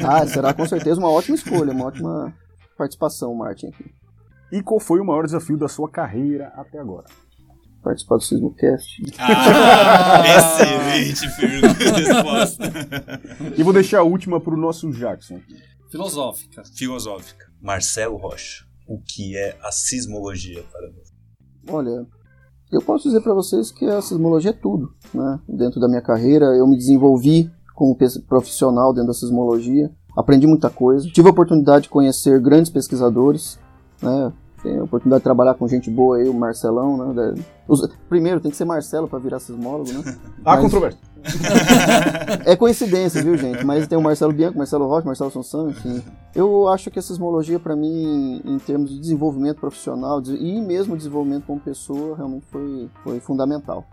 ah, 0.06 0.26
será 0.26 0.54
com 0.54 0.66
certeza 0.66 0.98
uma 0.98 1.10
ótima 1.10 1.36
escolha, 1.36 1.72
uma 1.72 1.86
ótima 1.86 2.34
participação, 2.76 3.34
Martin. 3.34 3.68
Aqui. 3.68 3.84
E 4.52 4.62
qual 4.62 4.78
foi 4.78 5.00
o 5.00 5.04
maior 5.04 5.24
desafio 5.24 5.56
da 5.56 5.68
sua 5.68 5.90
carreira 5.90 6.52
até 6.56 6.78
agora? 6.78 7.06
Participar 7.82 8.16
do 8.16 8.22
Sismocast. 8.22 9.02
Ah, 9.18 10.22
excelente 10.38 11.36
pergunta, 11.36 11.84
resposta. 11.96 12.72
E 13.56 13.62
vou 13.62 13.72
deixar 13.72 14.00
a 14.00 14.02
última 14.02 14.40
para 14.40 14.54
o 14.54 14.56
nosso 14.56 14.90
Jackson. 14.90 15.40
Filosófica. 15.90 16.62
Filosófica. 16.76 17.46
Marcelo 17.60 18.16
Rocha, 18.16 18.64
o 18.88 19.00
que 19.00 19.36
é 19.36 19.56
a 19.62 19.70
sismologia 19.70 20.64
para 20.64 20.90
você? 20.90 21.12
Olha, 21.68 22.06
eu 22.70 22.82
posso 22.82 23.04
dizer 23.04 23.20
para 23.20 23.34
vocês 23.34 23.70
que 23.70 23.84
a 23.84 24.02
sismologia 24.02 24.50
é 24.50 24.54
tudo. 24.54 24.92
Né? 25.14 25.40
Dentro 25.48 25.80
da 25.80 25.88
minha 25.88 26.02
carreira, 26.02 26.46
eu 26.56 26.66
me 26.66 26.76
desenvolvi 26.76 27.50
como 27.74 27.96
profissional 28.26 28.92
dentro 28.92 29.08
da 29.08 29.14
sismologia, 29.14 29.90
aprendi 30.16 30.46
muita 30.46 30.70
coisa, 30.70 31.06
tive 31.10 31.28
a 31.28 31.30
oportunidade 31.30 31.84
de 31.84 31.88
conhecer 31.90 32.40
grandes 32.40 32.70
pesquisadores, 32.70 33.58
né? 34.02 34.32
Tenho 34.62 34.80
a 34.80 34.84
oportunidade 34.84 35.20
de 35.20 35.24
trabalhar 35.24 35.54
com 35.54 35.68
gente 35.68 35.90
boa 35.90 36.16
aí, 36.16 36.26
o 36.26 36.32
Marcelão, 36.32 36.96
né? 36.96 37.34
Os, 37.68 37.86
primeiro, 38.08 38.40
tem 38.40 38.50
que 38.50 38.56
ser 38.56 38.64
Marcelo 38.64 39.06
para 39.06 39.18
virar 39.18 39.38
sismólogo, 39.38 39.92
né? 39.92 40.16
Há 40.42 40.56
controvérsia. 40.56 40.98
É 42.44 42.56
coincidência, 42.56 43.22
viu, 43.22 43.36
gente? 43.36 43.64
Mas 43.64 43.86
tem 43.86 43.96
o 43.96 44.02
Marcelo 44.02 44.32
Bianco, 44.32 44.58
Marcelo 44.58 44.86
Rocha, 44.86 45.06
Marcelo 45.06 45.28
Assunção, 45.28 45.70
enfim. 45.70 46.02
Eu 46.34 46.68
acho 46.68 46.90
que 46.90 46.98
a 46.98 47.02
sismologia, 47.02 47.58
para 47.58 47.74
mim, 47.74 48.40
em 48.44 48.58
termos 48.58 48.90
de 48.90 48.98
desenvolvimento 48.98 49.58
profissional 49.58 50.22
e 50.22 50.60
mesmo 50.60 50.96
desenvolvimento 50.96 51.44
como 51.46 51.60
pessoa, 51.60 52.16
realmente 52.16 52.46
foi, 52.50 52.88
foi 53.02 53.20
fundamental. 53.20 53.84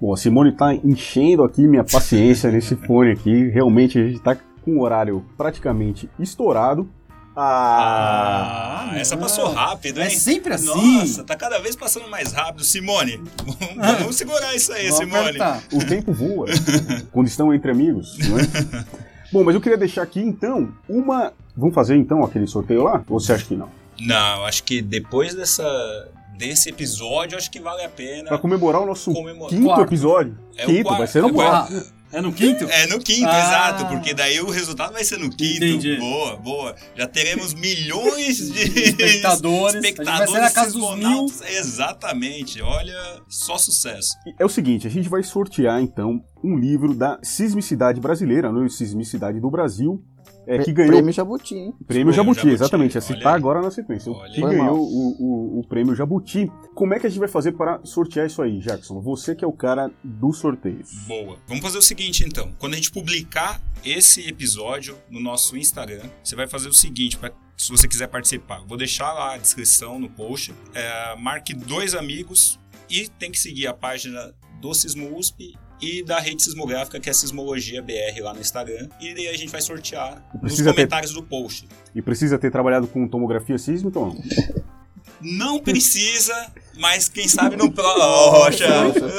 Bom, 0.00 0.12
a 0.12 0.16
Simone 0.16 0.50
está 0.50 0.74
enchendo 0.74 1.42
aqui 1.42 1.66
minha 1.66 1.84
paciência 1.84 2.50
nesse 2.50 2.76
fone 2.76 3.12
aqui. 3.12 3.48
Realmente 3.48 3.98
a 3.98 4.02
gente 4.02 4.16
está 4.16 4.36
com 4.62 4.78
o 4.78 4.82
horário 4.82 5.24
praticamente 5.36 6.10
estourado. 6.18 6.88
Ah, 7.36 8.88
ah 8.92 8.98
essa 8.98 9.16
passou 9.16 9.52
rápido, 9.52 10.00
hein? 10.00 10.06
É 10.06 10.10
sempre 10.10 10.54
assim. 10.54 10.98
Nossa, 10.98 11.22
tá 11.22 11.36
cada 11.36 11.58
vez 11.58 11.76
passando 11.76 12.08
mais 12.08 12.32
rápido. 12.32 12.64
Simone, 12.64 13.20
vamos 13.98 14.16
segurar 14.16 14.54
isso 14.54 14.72
aí, 14.72 14.90
Simone. 14.90 15.28
Apertar. 15.28 15.62
O 15.72 15.84
tempo 15.84 16.12
voa 16.12 16.46
quando 17.12 17.26
estão 17.26 17.52
entre 17.52 17.70
amigos, 17.70 18.16
não 18.18 18.38
é? 18.38 18.42
Bom, 19.32 19.44
mas 19.44 19.54
eu 19.54 19.60
queria 19.60 19.76
deixar 19.76 20.02
aqui 20.02 20.20
então 20.20 20.72
uma. 20.88 21.32
Vamos 21.56 21.74
fazer 21.74 21.96
então 21.96 22.24
aquele 22.24 22.46
sorteio 22.46 22.84
lá? 22.84 23.04
Ou 23.08 23.20
você 23.20 23.32
acha 23.32 23.44
que 23.44 23.56
não? 23.56 23.68
Não, 24.00 24.44
acho 24.44 24.62
que 24.62 24.80
depois 24.80 25.34
dessa 25.34 25.64
desse 26.36 26.68
episódio, 26.68 27.36
acho 27.36 27.50
que 27.50 27.60
vale 27.60 27.82
a 27.82 27.88
pena. 27.88 28.28
Pra 28.28 28.38
comemorar 28.38 28.82
o 28.82 28.86
nosso 28.86 29.12
comemorar. 29.12 29.50
quinto 29.50 29.66
quarto. 29.66 29.82
episódio. 29.82 30.38
É 30.56 30.66
quinto, 30.66 30.84
quarto, 30.84 30.98
vai 30.98 31.06
ser 31.06 31.22
no 31.22 31.28
é 31.28 31.32
quarto. 31.32 31.92
É 32.12 32.20
no 32.20 32.32
quinto? 32.32 32.64
É 32.64 32.86
no 32.86 32.98
quinto, 33.00 33.28
ah. 33.28 33.38
exato, 33.38 33.86
porque 33.86 34.14
daí 34.14 34.40
o 34.40 34.48
resultado 34.48 34.92
vai 34.92 35.04
ser 35.04 35.18
no 35.18 35.28
quinto. 35.28 35.64
Entendi. 35.64 35.96
Boa, 35.96 36.36
boa. 36.36 36.76
Já 36.96 37.06
teremos 37.06 37.52
milhões 37.52 38.50
de 38.52 38.80
espectadores. 38.80 39.74
espectadores 39.84 40.30
vai 40.30 40.40
ser 40.40 40.40
na 40.40 40.50
casa 40.50 40.72
dos 40.72 40.96
mil. 40.96 41.26
Exatamente, 41.48 42.62
olha, 42.62 43.22
só 43.28 43.58
sucesso. 43.58 44.14
É 44.38 44.44
o 44.44 44.48
seguinte, 44.48 44.86
a 44.86 44.90
gente 44.90 45.08
vai 45.08 45.22
sortear 45.22 45.80
então 45.82 46.22
um 46.42 46.56
livro 46.56 46.94
da 46.94 47.18
Sismicidade 47.22 48.00
Brasileira, 48.00 48.52
não 48.52 48.68
Sismicidade 48.68 49.40
do 49.40 49.50
Brasil, 49.50 50.02
é, 50.46 50.58
que 50.58 50.72
ganhou. 50.72 50.92
Prêmio 50.92 51.12
Jabuti, 51.12 51.54
hein? 51.54 51.74
Prêmio 51.86 52.12
Jabuti, 52.12 52.38
Jabuti, 52.38 52.54
exatamente. 52.54 52.98
A 52.98 53.00
citar 53.00 53.34
agora 53.34 53.60
na 53.60 53.70
sequência. 53.70 54.12
Olha 54.12 54.32
que 54.32 54.40
ganhou 54.40 54.78
o, 54.78 55.16
o, 55.18 55.60
o, 55.60 55.66
prêmio 55.66 55.94
Jabuti. 55.94 56.50
Como 56.74 56.94
é 56.94 57.00
que 57.00 57.06
a 57.06 57.10
gente 57.10 57.18
vai 57.18 57.28
fazer 57.28 57.52
para 57.52 57.80
sortear 57.84 58.26
isso 58.26 58.40
aí, 58.40 58.58
Jackson? 58.58 59.00
Você 59.00 59.34
que 59.34 59.44
é 59.44 59.48
o 59.48 59.52
cara 59.52 59.90
dos 60.02 60.38
sorteios. 60.38 60.90
Boa. 61.06 61.38
Vamos 61.46 61.62
fazer 61.62 61.78
o 61.78 61.82
seguinte, 61.82 62.24
então. 62.24 62.52
Quando 62.58 62.74
a 62.74 62.76
gente 62.76 62.90
publicar 62.90 63.60
esse 63.84 64.28
episódio 64.28 64.96
no 65.10 65.20
nosso 65.20 65.56
Instagram, 65.56 66.04
você 66.22 66.36
vai 66.36 66.46
fazer 66.46 66.68
o 66.68 66.74
seguinte, 66.74 67.16
pra, 67.16 67.32
se 67.56 67.70
você 67.70 67.88
quiser 67.88 68.06
participar. 68.06 68.62
Vou 68.66 68.76
deixar 68.76 69.12
lá 69.12 69.34
a 69.34 69.38
descrição 69.38 69.98
no 69.98 70.08
post. 70.08 70.54
É, 70.74 71.16
marque 71.16 71.54
dois 71.54 71.94
amigos 71.94 72.58
e 72.88 73.08
tem 73.08 73.30
que 73.30 73.38
seguir 73.38 73.66
a 73.66 73.74
página 73.74 74.32
do 74.60 74.72
Sismo 74.72 75.18
USP 75.18 75.56
e 75.80 76.02
da 76.02 76.18
rede 76.18 76.42
sismográfica, 76.42 76.98
que 76.98 77.10
é 77.10 77.12
Sismologia 77.12 77.82
BR 77.82 78.20
lá 78.20 78.32
no 78.32 78.40
Instagram. 78.40 78.88
E 79.00 79.14
daí 79.14 79.28
a 79.28 79.36
gente 79.36 79.50
vai 79.50 79.60
sortear 79.60 80.22
nos 80.42 80.60
comentários 80.60 81.12
ter... 81.12 81.20
do 81.20 81.22
post. 81.22 81.68
E 81.94 82.02
precisa 82.02 82.38
ter 82.38 82.50
trabalhado 82.50 82.86
com 82.86 83.06
tomografia 83.06 83.58
sísmica 83.58 83.98
ou 83.98 84.06
não? 84.06 84.22
Não 85.20 85.58
precisa, 85.58 86.52
mas 86.76 87.08
quem 87.08 87.26
sabe 87.26 87.56
no 87.56 87.72
pro. 87.72 87.84
Oh, 87.84 88.30
Rocha! 88.30 88.66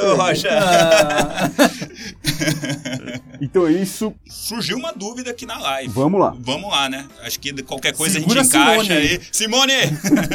Oh, 0.06 0.15
Rocha! 0.15 0.50
então 3.41 3.65
é 3.65 3.72
isso. 3.72 4.13
Surgiu 4.28 4.78
uma 4.78 4.93
dúvida 4.93 5.32
aqui 5.32 5.46
na 5.46 5.58
live. 5.58 5.89
Vamos 5.89 6.20
lá. 6.20 6.36
Vamos 6.39 6.70
lá, 6.70 6.88
né? 6.88 7.08
Acho 7.24 7.39
que 7.39 7.52
qualquer 7.63 7.96
coisa 7.96 8.20
Segura 8.20 8.41
a 8.41 8.43
gente 8.43 8.56
encaixa 8.56 8.84
Simone. 8.84 9.00
aí. 9.00 9.22
Simone! 9.32 9.74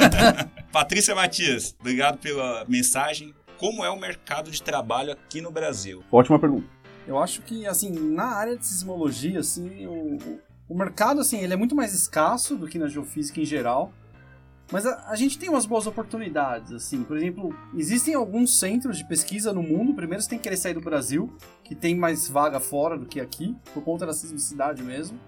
Patrícia 0.72 1.14
Matias, 1.14 1.76
obrigado 1.78 2.18
pela 2.18 2.64
mensagem 2.66 3.32
como 3.62 3.84
é 3.84 3.90
o 3.90 3.96
mercado 3.96 4.50
de 4.50 4.60
trabalho 4.60 5.12
aqui 5.12 5.40
no 5.40 5.52
Brasil? 5.52 6.02
Ótima 6.10 6.36
pergunta. 6.36 6.66
Eu 7.06 7.16
acho 7.16 7.42
que, 7.42 7.64
assim, 7.64 7.92
na 7.92 8.24
área 8.24 8.56
de 8.56 8.66
sismologia, 8.66 9.38
assim, 9.38 9.86
o, 9.86 10.18
o 10.68 10.76
mercado, 10.76 11.20
assim, 11.20 11.38
ele 11.38 11.52
é 11.52 11.56
muito 11.56 11.72
mais 11.72 11.94
escasso 11.94 12.56
do 12.56 12.66
que 12.66 12.76
na 12.76 12.88
geofísica 12.88 13.40
em 13.40 13.44
geral. 13.44 13.92
Mas 14.72 14.84
a, 14.84 15.08
a, 15.08 15.14
gente 15.14 15.38
tem 15.38 15.48
umas 15.48 15.64
boas 15.64 15.86
oportunidades, 15.86 16.72
assim. 16.72 17.04
Por 17.04 17.16
exemplo, 17.16 17.56
existem 17.76 18.14
alguns 18.14 18.58
centros 18.58 18.98
de 18.98 19.06
pesquisa 19.06 19.52
no 19.52 19.62
mundo. 19.62 19.94
Primeiro 19.94 20.20
você 20.20 20.30
tem 20.30 20.38
que 20.40 20.42
querer 20.42 20.56
sair 20.56 20.74
do 20.74 20.80
Brasil, 20.80 21.32
que 21.62 21.76
tem 21.76 21.94
mais 21.94 22.28
vaga 22.28 22.58
fora 22.58 22.98
do 22.98 23.06
que 23.06 23.20
aqui, 23.20 23.56
por 23.72 23.84
conta 23.84 24.04
da 24.04 24.12
sismicidade 24.12 24.82
mesmo. 24.82 25.20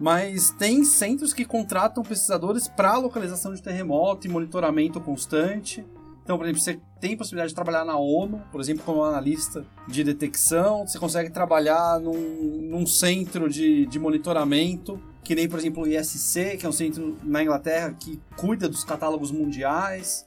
Mas 0.00 0.48
tem 0.52 0.84
centros 0.84 1.34
que 1.34 1.44
contratam 1.44 2.02
pesquisadores 2.02 2.66
para 2.66 2.96
localização 2.96 3.52
de 3.52 3.62
terremoto 3.62 4.26
e 4.26 4.30
monitoramento 4.30 4.98
constante. 5.02 5.84
Então, 6.22 6.36
por 6.36 6.44
exemplo, 6.44 6.60
você 6.60 6.78
tem 7.00 7.16
possibilidade 7.16 7.48
de 7.48 7.54
trabalhar 7.54 7.84
na 7.84 7.96
ONU, 7.96 8.40
por 8.52 8.60
exemplo, 8.60 8.84
como 8.84 9.02
analista 9.02 9.64
de 9.88 10.04
detecção, 10.04 10.86
você 10.86 10.98
consegue 10.98 11.30
trabalhar 11.30 11.98
num, 11.98 12.60
num 12.62 12.86
centro 12.86 13.48
de, 13.48 13.86
de 13.86 13.98
monitoramento, 13.98 15.00
que 15.24 15.34
nem, 15.34 15.48
por 15.48 15.58
exemplo, 15.58 15.82
o 15.82 15.86
ISC, 15.86 16.56
que 16.58 16.66
é 16.66 16.68
um 16.68 16.72
centro 16.72 17.16
na 17.24 17.42
Inglaterra 17.42 17.94
que 17.98 18.20
cuida 18.36 18.68
dos 18.68 18.84
catálogos 18.84 19.32
mundiais. 19.32 20.26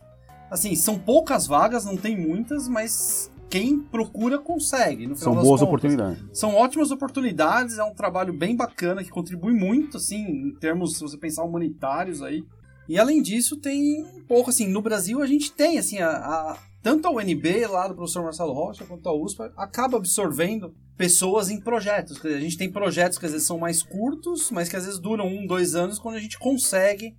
Assim, 0.51 0.75
são 0.75 0.99
poucas 0.99 1.47
vagas, 1.47 1.85
não 1.85 1.97
tem 1.97 2.17
muitas, 2.17 2.67
mas 2.67 3.31
quem 3.49 3.79
procura 3.79 4.37
consegue. 4.37 5.15
São 5.15 5.33
boas 5.33 5.45
contas. 5.45 5.61
oportunidades. 5.61 6.23
São 6.33 6.55
ótimas 6.55 6.91
oportunidades, 6.91 7.77
é 7.77 7.83
um 7.83 7.93
trabalho 7.93 8.33
bem 8.33 8.55
bacana 8.55 9.03
que 9.03 9.09
contribui 9.09 9.53
muito, 9.53 9.97
assim, 9.97 10.17
em 10.17 10.55
termos, 10.55 10.97
se 10.97 11.01
você 11.01 11.17
pensar 11.17 11.43
humanitários 11.43 12.21
aí. 12.21 12.43
E 12.87 12.99
além 12.99 13.21
disso, 13.21 13.57
tem 13.57 14.03
um 14.03 14.23
pouco 14.27 14.49
assim, 14.49 14.67
no 14.67 14.81
Brasil 14.81 15.21
a 15.21 15.25
gente 15.25 15.51
tem 15.51 15.77
assim, 15.77 15.99
a, 15.99 16.09
a 16.09 16.57
tanto 16.85 17.07
a 17.07 17.11
UNB 17.11 17.65
lá 17.67 17.87
do 17.87 17.95
professor 17.95 18.23
Marcelo 18.23 18.53
Rocha 18.53 18.85
quanto 18.85 19.09
a 19.09 19.13
USP 19.13 19.41
acaba 19.57 19.97
absorvendo 19.97 20.71
pessoas 20.95 21.49
em 21.49 21.59
projetos. 21.59 22.17
Dizer, 22.17 22.35
a 22.35 22.39
gente 22.39 22.57
tem 22.57 22.71
projetos 22.71 23.17
que 23.17 23.25
às 23.25 23.31
vezes 23.31 23.47
são 23.47 23.57
mais 23.57 23.81
curtos, 23.81 24.51
mas 24.51 24.69
que 24.69 24.75
às 24.75 24.85
vezes 24.85 24.99
duram 24.99 25.25
um, 25.25 25.47
dois 25.47 25.73
anos, 25.73 25.97
quando 25.97 26.15
a 26.15 26.19
gente 26.19 26.37
consegue 26.37 27.15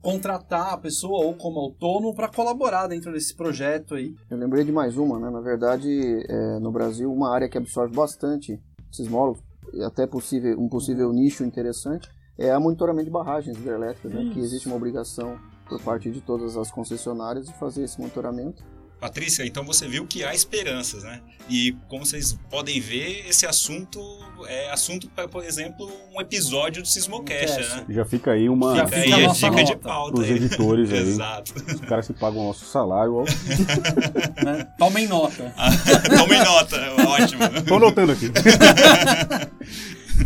contratar 0.00 0.72
a 0.74 0.78
pessoa 0.78 1.24
ou 1.24 1.34
como 1.34 1.58
autônomo 1.58 2.14
para 2.14 2.28
colaborar 2.28 2.86
dentro 2.86 3.12
desse 3.12 3.34
projeto 3.34 3.96
aí. 3.96 4.14
Eu 4.30 4.38
lembrei 4.38 4.64
de 4.64 4.70
mais 4.70 4.96
uma, 4.96 5.18
né? 5.18 5.28
Na 5.30 5.40
verdade, 5.40 5.90
é, 6.28 6.60
no 6.60 6.70
Brasil, 6.70 7.12
uma 7.12 7.34
área 7.34 7.48
que 7.48 7.58
absorve 7.58 7.94
bastante 7.94 8.60
sismólogo, 8.90 9.42
e 9.74 9.82
até 9.82 10.06
possível, 10.06 10.58
um 10.58 10.68
possível 10.68 11.12
nicho 11.12 11.44
interessante, 11.44 12.08
é 12.38 12.50
a 12.52 12.60
monitoramento 12.60 13.06
de 13.06 13.10
barragens 13.10 13.56
hidrelétricas, 13.56 14.12
né, 14.12 14.30
que 14.32 14.38
existe 14.38 14.66
uma 14.66 14.76
obrigação 14.76 15.38
por 15.68 15.80
parte 15.80 16.10
de 16.10 16.20
todas 16.20 16.56
as 16.56 16.70
concessionárias 16.70 17.46
de 17.46 17.52
fazer 17.54 17.84
esse 17.84 17.98
monitoramento. 17.98 18.62
Patrícia, 19.00 19.46
então 19.46 19.64
você 19.64 19.86
viu 19.86 20.04
que 20.06 20.24
há 20.24 20.34
esperanças, 20.34 21.04
né? 21.04 21.20
E 21.48 21.76
como 21.86 22.04
vocês 22.04 22.36
podem 22.50 22.80
ver, 22.80 23.24
esse 23.28 23.46
assunto 23.46 24.00
é 24.48 24.70
assunto 24.72 25.08
para, 25.10 25.28
por 25.28 25.44
exemplo, 25.44 25.88
um 26.12 26.20
episódio 26.20 26.82
do 26.82 26.88
Sismocast, 26.88 27.60
né? 27.60 27.84
Já 27.88 28.04
fica 28.04 28.32
aí 28.32 28.48
uma 28.48 28.74
Já 28.74 28.88
fica 28.88 29.16
aí 29.16 29.24
a 29.24 29.28
dica 29.28 29.64
de 29.64 29.76
pauta. 29.76 30.20
Os 30.20 30.28
editores 30.28 30.90
aí. 30.92 30.98
Exato. 30.98 31.54
Os 31.54 31.80
caras 31.82 32.06
se 32.06 32.12
pagam 32.12 32.40
o 32.40 32.48
nosso 32.48 32.64
salário. 32.64 33.22
né? 34.44 34.66
Tomem 34.76 35.06
nota. 35.06 35.54
Tomem 36.18 36.42
nota, 36.42 36.76
ótimo. 37.08 37.42
Tô 37.68 37.76
anotando 37.76 38.12
aqui. 38.12 38.32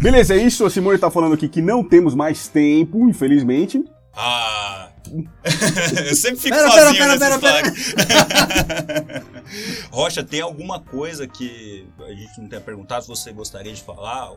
Beleza, 0.01 0.35
é 0.35 0.39
isso. 0.39 0.65
A 0.65 0.71
Simone 0.71 0.99
tá 0.99 1.11
falando 1.11 1.35
aqui 1.35 1.49
que 1.49 1.63
não 1.63 1.83
temos 1.83 2.15
mais 2.15 2.49
tempo, 2.49 3.09
infelizmente. 3.09 3.83
Ah. 4.15 4.91
Eu 6.09 6.15
sempre 6.15 6.41
fico 6.41 6.57
pera, 6.57 6.71
sozinho 6.71 6.99
pera, 6.99 7.19
pera, 7.19 7.39
pera, 7.39 7.73
pera. 7.73 9.25
Rocha, 9.91 10.23
tem 10.23 10.41
alguma 10.41 10.81
coisa 10.81 11.27
que 11.27 11.87
a 12.01 12.13
gente 12.13 12.41
não 12.41 12.49
tenha 12.49 12.61
perguntado, 12.61 13.07
você 13.07 13.33
gostaria 13.33 13.73
de 13.73 13.83
falar? 13.83 14.33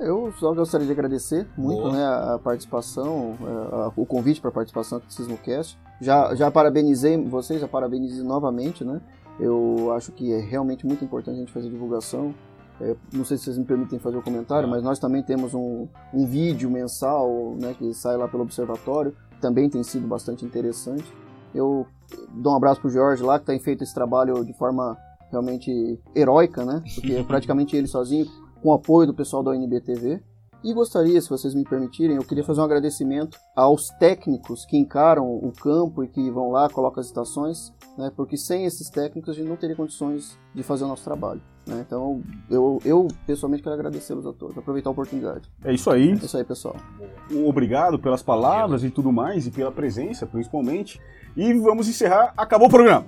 Eu 0.00 0.32
só 0.40 0.52
gostaria 0.52 0.86
de 0.86 0.92
agradecer 0.92 1.46
muito 1.56 1.92
né, 1.92 2.04
a 2.04 2.40
participação, 2.42 3.36
a, 3.72 3.92
o 3.94 4.04
convite 4.04 4.40
para 4.40 4.50
a 4.50 4.52
participação 4.52 4.98
do 4.98 5.12
Sismocast. 5.12 5.78
Já, 6.00 6.34
já 6.34 6.50
parabenizei 6.50 7.16
vocês, 7.16 7.60
já 7.60 7.68
parabenizei 7.68 8.24
novamente, 8.24 8.84
né? 8.84 9.00
Eu 9.38 9.92
acho 9.92 10.10
que 10.12 10.32
é 10.32 10.40
realmente 10.40 10.84
muito 10.84 11.04
importante 11.04 11.36
a 11.36 11.40
gente 11.40 11.52
fazer 11.52 11.70
divulgação 11.70 12.34
é, 12.82 12.96
não 13.12 13.24
sei 13.24 13.38
se 13.38 13.44
vocês 13.44 13.58
me 13.58 13.64
permitem 13.64 13.98
fazer 13.98 14.16
o 14.16 14.20
um 14.20 14.22
comentário, 14.22 14.68
mas 14.68 14.82
nós 14.82 14.98
também 14.98 15.22
temos 15.22 15.54
um, 15.54 15.86
um 16.12 16.26
vídeo 16.26 16.68
mensal 16.68 17.54
né, 17.60 17.74
que 17.78 17.94
sai 17.94 18.16
lá 18.16 18.26
pelo 18.26 18.42
Observatório, 18.42 19.14
também 19.40 19.70
tem 19.70 19.82
sido 19.84 20.06
bastante 20.06 20.44
interessante. 20.44 21.04
Eu 21.54 21.86
dou 22.34 22.52
um 22.52 22.56
abraço 22.56 22.80
pro 22.80 22.90
Jorge 22.90 23.22
lá, 23.22 23.38
que 23.38 23.46
tem 23.46 23.58
feito 23.60 23.84
esse 23.84 23.94
trabalho 23.94 24.44
de 24.44 24.52
forma 24.54 24.96
realmente 25.30 26.00
heróica, 26.14 26.64
né? 26.64 26.82
Porque 26.94 27.12
é 27.12 27.22
praticamente 27.24 27.76
ele 27.76 27.86
sozinho, 27.86 28.26
com 28.60 28.70
o 28.70 28.72
apoio 28.72 29.06
do 29.06 29.14
pessoal 29.14 29.42
da 29.42 29.52
UNBTV. 29.52 30.20
E 30.64 30.72
gostaria, 30.72 31.20
se 31.20 31.28
vocês 31.28 31.54
me 31.54 31.64
permitirem, 31.64 32.16
eu 32.16 32.22
queria 32.22 32.44
fazer 32.44 32.60
um 32.60 32.64
agradecimento 32.64 33.36
aos 33.54 33.88
técnicos 33.98 34.64
que 34.64 34.76
encaram 34.76 35.26
o 35.26 35.52
campo 35.52 36.04
e 36.04 36.08
que 36.08 36.30
vão 36.30 36.50
lá, 36.50 36.68
colocam 36.68 37.00
as 37.00 37.06
estações, 37.06 37.72
né? 37.98 38.12
Porque 38.16 38.36
sem 38.36 38.64
esses 38.64 38.88
técnicos 38.88 39.30
a 39.30 39.34
gente 39.34 39.48
não 39.48 39.56
teria 39.56 39.74
condições 39.74 40.38
de 40.54 40.62
fazer 40.62 40.84
o 40.84 40.88
nosso 40.88 41.02
trabalho. 41.02 41.42
Né? 41.66 41.84
Então, 41.86 42.22
eu, 42.50 42.80
eu 42.84 43.08
pessoalmente 43.26 43.62
quero 43.62 43.74
agradecê-los 43.74 44.26
a 44.26 44.32
todos, 44.32 44.58
aproveitar 44.58 44.90
a 44.90 44.92
oportunidade. 44.92 45.48
É 45.64 45.72
isso 45.72 45.90
aí. 45.90 46.10
É 46.10 46.14
isso 46.14 46.36
aí, 46.36 46.44
pessoal. 46.44 46.76
Obrigado 47.46 47.98
pelas 47.98 48.22
palavras 48.22 48.82
e 48.82 48.90
tudo 48.90 49.12
mais, 49.12 49.46
e 49.46 49.50
pela 49.50 49.70
presença, 49.70 50.26
principalmente. 50.26 51.00
E 51.36 51.52
vamos 51.54 51.88
encerrar. 51.88 52.32
Acabou 52.36 52.66
o 52.68 52.70
programa. 52.70 53.06